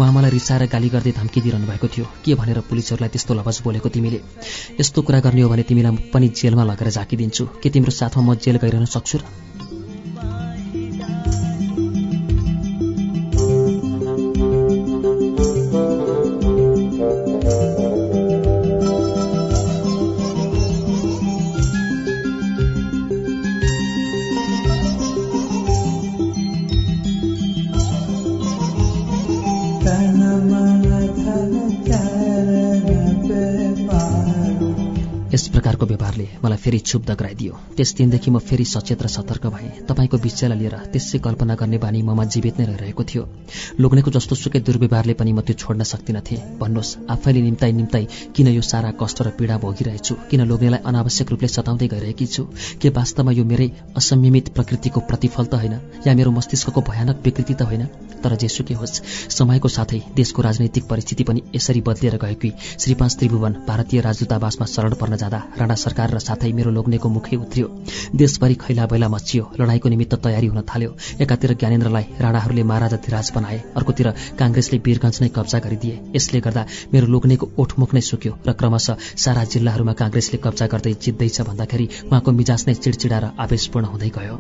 [0.02, 3.90] उहाँ मलाई रिसाएर गाली गर्दै धम्की दिइरहनु भएको थियो। के भनेर पुलिसहरूलाई त्यस्तो लवज बोलेको
[3.94, 4.20] तिमीले?
[4.82, 8.58] यस्तो कुरा गर्ने हो भने तिमीलाई पनि जेलमा लगेर झाँकिदिन्छु। के तिम्रो साथमा म जेल
[8.58, 9.71] गइरहन सक्छु र?
[35.48, 40.18] प्रकारको व्यवहारले मलाई फेरि क्षुब्ध गराइदियो। त्यस दिनदेखि म फेरि सचेत र सतर्क भएँ। तपाईँको
[40.18, 43.24] विषयलाई लिएर त्यसै कल्पना गर्ने बानी ममा जीवित नै रहिरहेको थियो।
[43.80, 48.62] लोग्नेको जस्तो सुकै दुर्व्यवहारले पनि म त्यो छोड्न सक्दिनथेँ। भन्नुहोस् आफैले निम्ताई निम्ताई किन यो
[48.62, 50.16] सारा कष्ट र पीडा भोगिरहेछु?
[50.30, 52.44] किन लोग्नेलाई अनावश्यक रूपले सताउँदै गइरहेकी छु?
[52.82, 55.76] के वास्तवमा यो मेरै असंयमित प्रकृतिको प्रतिफल त होइन?
[56.08, 57.88] या मेरो मस्तिष्कको भयानक विकृति त होइन?
[58.24, 59.02] तर जेसुकै होस्
[59.34, 64.66] समयको साथै देशको राजनैतिक परिस्थिति पनि यसरी बदलिएर गयो कि श्री पाँच त्रिभुवन भारतीय राजदूतावासमा
[64.66, 67.68] शरण पर्न जाँदा राणा सरकार र साथै मेरो लोग्नेको मुखै उत्रियो।
[68.16, 73.58] देशभरि खैला बैला मचियो लडाईँको निमित्त तयारी हुन थाल्यो। एकातिर ज्ञानेन्द्रलाई राणाहरूले महाराजा धिराज बनाए।
[73.76, 74.08] अर्कोतिर
[74.40, 76.64] काङ्ग्रेसले वीरगञ्ज नै कब्जा गरिदिए। यसले गर्दा
[76.94, 82.30] मेरो लोग्नेको ओठमुख नै सुक्यो र क्रमशः सारा जिल्लाहरूमा काङ्ग्रेसले कब्जा गर्दै जित्दैछ भन्दाखेरि उहाँको
[82.32, 84.36] मिजाज नै चिडचिडा र आवेशपूर्ण हुँदै गयो।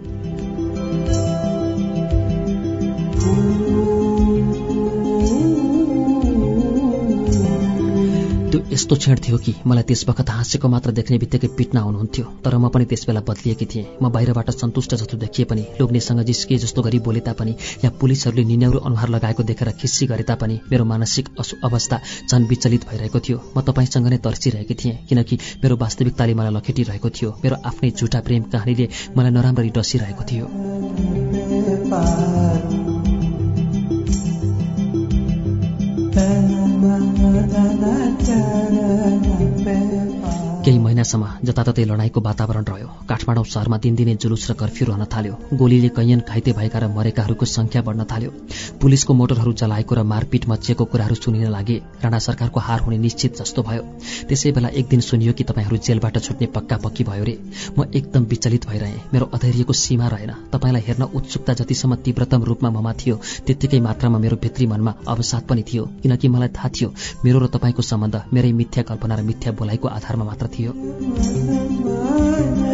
[8.52, 12.56] त्यो यस्तो क्षण थियो कि मलाई त्यस बखत हाँसेको मात्र देख्ने बित्तिकै पिट्न आउनुहुन्थ्यो। तर
[12.58, 16.82] म पनि त्यस बेला बदलिएकी थिएँ। म बाहिरबाट सन्तुष्ट जस्तो देखिए पनि लोग्नेसँग जिस्किए जस्तो
[16.82, 21.30] गरी बोले तापनि या पुलिसहरूले निन्याउरो अनुहार लगाएको देखेर खिस्सी गरे तापनि मेरो मानसिक
[21.64, 27.10] अवस्था झन् विचलित भइरहेको थियो। म तपाईँसँग नै तर्सिरहेकी थिएँ किनकि मेरो वास्तविकताले मलाई लखेटिरहेको
[27.10, 28.86] थियो। मेरो आफ्नै झुटा प्रेम कहानीले
[29.16, 30.45] मलाई नराम्ररी डसिरहेको थियो।
[37.52, 37.93] na na
[38.28, 38.39] na
[38.72, 38.88] na
[39.28, 40.11] na na
[41.02, 46.22] महिनासम्म जताततै लडाईँको वातावरण रह्यो। काठमाडौँ शहरमा दिनदिनै जुलुस र कर्फ्यू रहन थाल्यो। गोलीले कैयन
[46.22, 48.32] घाइते भएका र मरेकाहरूको संख्या बढ्न थाल्यो।
[48.78, 53.62] पुलिसको मोटरहरू जलाएको र मारपिट मचिएको कुराहरू सुनिन लागे राणा सरकारको हार हुने निश्चित जस्तो
[53.64, 53.84] भयो।
[54.30, 57.36] त्यसै बेला एक दिन सुनियो कि तपाईँहरू जेलबाट छुट्ने पक्का पक्की भयो रे।
[57.78, 62.93] म एकदम विचलित भइरहेँ। मेरो अधैर्यको सीमा रहेन। तपाईँलाई हेर्न उत्सुकता जतिसम्म तीव्रतम रूपमा ममा
[62.93, 63.16] थियो
[63.47, 66.93] त्यत्तिकै मात्रामा मेरो भित्री मनमा अवसाद पनि थियो। किनकि मलाई थाहा थियो
[67.26, 72.70] मेरो र तपाईँको सम्बन्ध मेरै मिथ्या कल्पना र मिथ्या बोलाइको आधारमा मात्र थियो। Mm-hmm.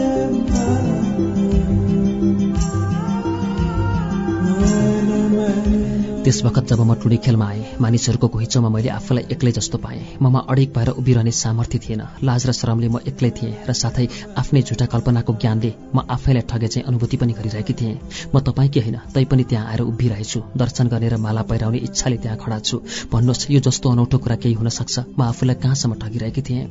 [6.27, 10.39] त्यस वखत जब म टुडी खेलमा आएँ मानिसहरूको घुइँचोमा मैले आफूलाई एक्लै जस्तो पाएँ। ममा
[10.51, 14.85] अडिक भएर उभिरहने सामर्थ्य थिएन। लाज र श्रमले म एक्लै थिएँ र साथै आफ्नै झुटा
[14.91, 17.95] कल्पनाको ज्ञानले म आफैलाई ठगे चाहिँ अनुभूति पनि गरिरहेकी थिएँ।
[18.27, 22.59] म तपाईँकै होइन तैपनि त्यहाँ आएर उभिरहेछु दर्शन गर्ने र माला पहिराउने इच्छाले त्यहाँ खडा
[22.59, 24.95] छु। भन्नुहोस् यो जस्तो अनौठो कुरा केही हुन सक्छ?
[25.15, 26.67] म आफूलाई कहाँसम्म ठगिरहेकी थिएँ?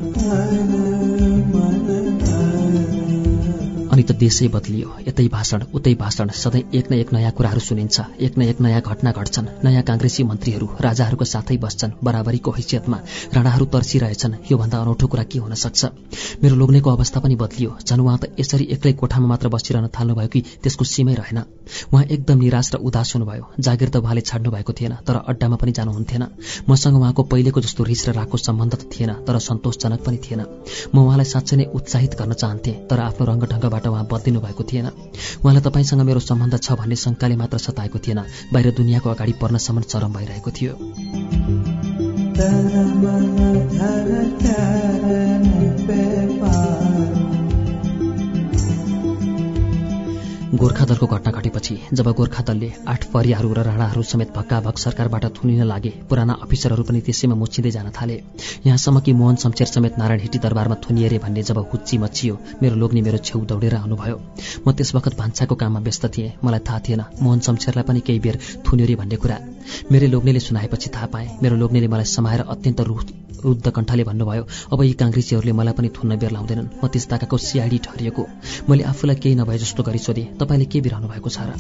[3.97, 7.97] अनि त देशै बदलियो। यतै भाषण उतै भाषण सधैँ एक न एक नयाँ कुराहरू सुनिन्छ।
[8.21, 12.99] एक न एक नयाँ घटना घट्छन्। नयाँ काङ्ग्रेसी मन्त्रीहरू राजाहरूको साथै बस्छन् बराबरीको हैसियतमा
[13.37, 15.81] राणाहरू तर्सिरहेछन्। योभन्दा अनौठो कुरा के हुन सक्छ?
[16.45, 20.41] मेरो लोग्नेको अवस्था पनि बदलियो। झन् उहाँ त यसरी एक्लै कोठामा मात्र बसिरहन थाल्नुभयो कि
[20.61, 21.39] त्यसको सीमै रहेन।
[21.89, 25.73] उहाँ एकदम निराश र उदास हुनुभयो। जागिर त उहाँले छाड्नु भएको थिएन तर अड्डामा पनि
[25.73, 26.23] जानुहुन्थेन।
[26.69, 30.45] मसँग उहाँको पहिलेको जस्तो रिस र रागको सम्बन्ध त थिएन तर सन्तोषजनक पनि थिएन।
[30.93, 35.63] म उहाँलाई साँच्चै नै उत्साहित गर्न चाहन्थेँ तर आफ्नो रङ्गढङ्गबाट उहाँ बदलिनु भएको थिएन। उहाँलाई
[35.63, 38.21] तपाईँसँग मेरो सम्बन्ध छ भन्ने शङ्काले मात्र सताएको थिएन।
[38.53, 40.73] बाहिर दुनियाँको अगाडि पर्नसम्म चरम भइरहेको थियो।
[50.57, 55.63] गोर्खा दलको घटना घटेपछि जब गोर्खा दलले आठ परियाहरू र राणाहरू समेत भक्काभक सरकारबाट थुनिन
[55.63, 58.17] लागे पुराना अफिसरहरू पनि त्यसैमा मुछिँदै जान थाले।
[58.67, 63.03] यहाँसम्म कि मोहन शमशेर समेत नारायण हिटी दरबारमा थुनिएरे भन्ने जब हुच्ची मचियो मेरो लोग्ने
[63.03, 64.17] मेरो छेउ दौडेर आउनुभयो।
[64.67, 68.41] म त्यस वखत भान्साको काममा व्यस्त थिएँ मलाई थाहा थिएन मोहन शमशेरलाई पनि केही बेर
[68.65, 69.39] थुन्यो रे भन्ने कुरा।
[69.93, 72.81] मेरो लोग्नेले सुनाएपछि थाहा पाएँ मेरो लोग्नेले मलाई समाएर अत्यन्त
[73.37, 77.79] रुद्ध कण्ठले भन्नुभयो अब यी काङ्ग्रेसीहरूले मलाई पनि थुन्न बेर लाउँदैनन्। म त्यस ताकाको सिआइडी
[77.85, 78.23] ठहरिएको
[78.69, 81.51] मैले आफूलाई केही नभए जस्तो गरी सोधेँ तपाईँले के बिराउनु भएको छ र?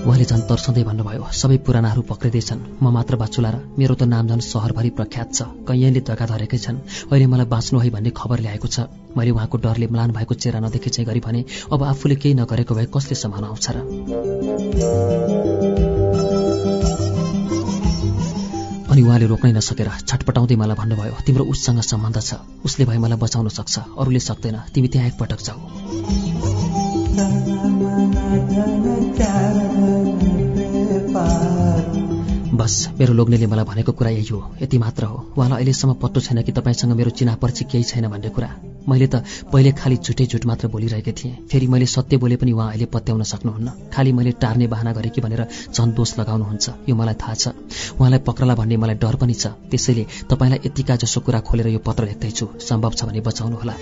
[0.00, 4.40] उहाँले झन् तर्सँदै भन्नुभयो सबै पुरानाहरू पक्रिँदैछन्। म मात्र बाँचुला र मेरो त नाम झन्
[4.42, 8.76] सहरभरि प्रख्यात छ। कैयनले धक्का धरेकै छन्। अहिले मलाई बाँच्नु है भन्ने खबर ल्याएको छ।
[9.16, 11.40] मैले उहाँको डरले म्लान भएको चेहरा नदेखे चाहिँ गरी भने
[11.72, 13.76] अब आफूले केही नगरेको भए कसले सम्हाल्न आउँछ र?
[18.90, 23.46] अनि उहाँले रोक्नै नसकेर छटपटाउँदै मलाई भन्नुभयो तिम्रो उससँग सम्बन्ध छ। उसले भए मलाई बचाउन
[23.48, 25.58] सक्छ। अरूले सक्दैन। तिमी त्यहाँ एकपटक जाऊ।
[32.60, 36.42] बस मेरो लोग्नेले मलाई भनेको कुरा यही हो। यति मात्र हो। उहाँलाई अहिलेसम्म पत्तो छैन
[36.44, 38.48] कि तपाईँसँग मेरो चिना पर्ची केही छैन भन्ने कुरा।
[38.84, 42.68] मैले त पहिले खालि झुटै झुट मात्र बोलिरहेकी थिएँ। फेरि मैले सत्य बोले पनि उहाँ
[42.68, 47.14] अहिले पत्याउन सक्नुहुन्न। खालि मैले टार्ने बाहना गरेँ कि भनेर झन् दोष लगाउनुहुन्छ। यो मलाई
[47.14, 47.48] थाहा छ।
[47.96, 52.04] उहाँलाई पक्रला भन्ने मलाई डर पनि छ। त्यसैले तपाईँलाई यतिका जसो कुरा खोलेर यो पत्र
[52.04, 53.74] लेख्दैछु सम्भव छ भने बचाउनुहोला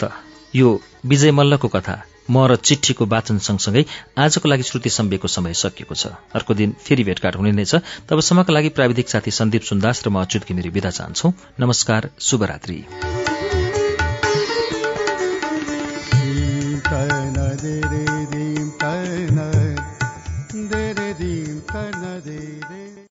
[0.00, 0.10] त।
[0.56, 3.84] यो विजय मल्लको कथा। म र चिठीको वाचन सँगसँगै
[4.18, 8.52] आजको लागि श्रुति सम्वेकको समय सकिएको छ। अर्को दिन फेरि भेटघाट हुने नै छ। तबसम्मका
[8.52, 13.31] लागि प्राविधिक साथी सन्दीप सुन्दास र म अच्युत घिमिरी विदा चाहन्छौ। नमस्कार शुभरात्री।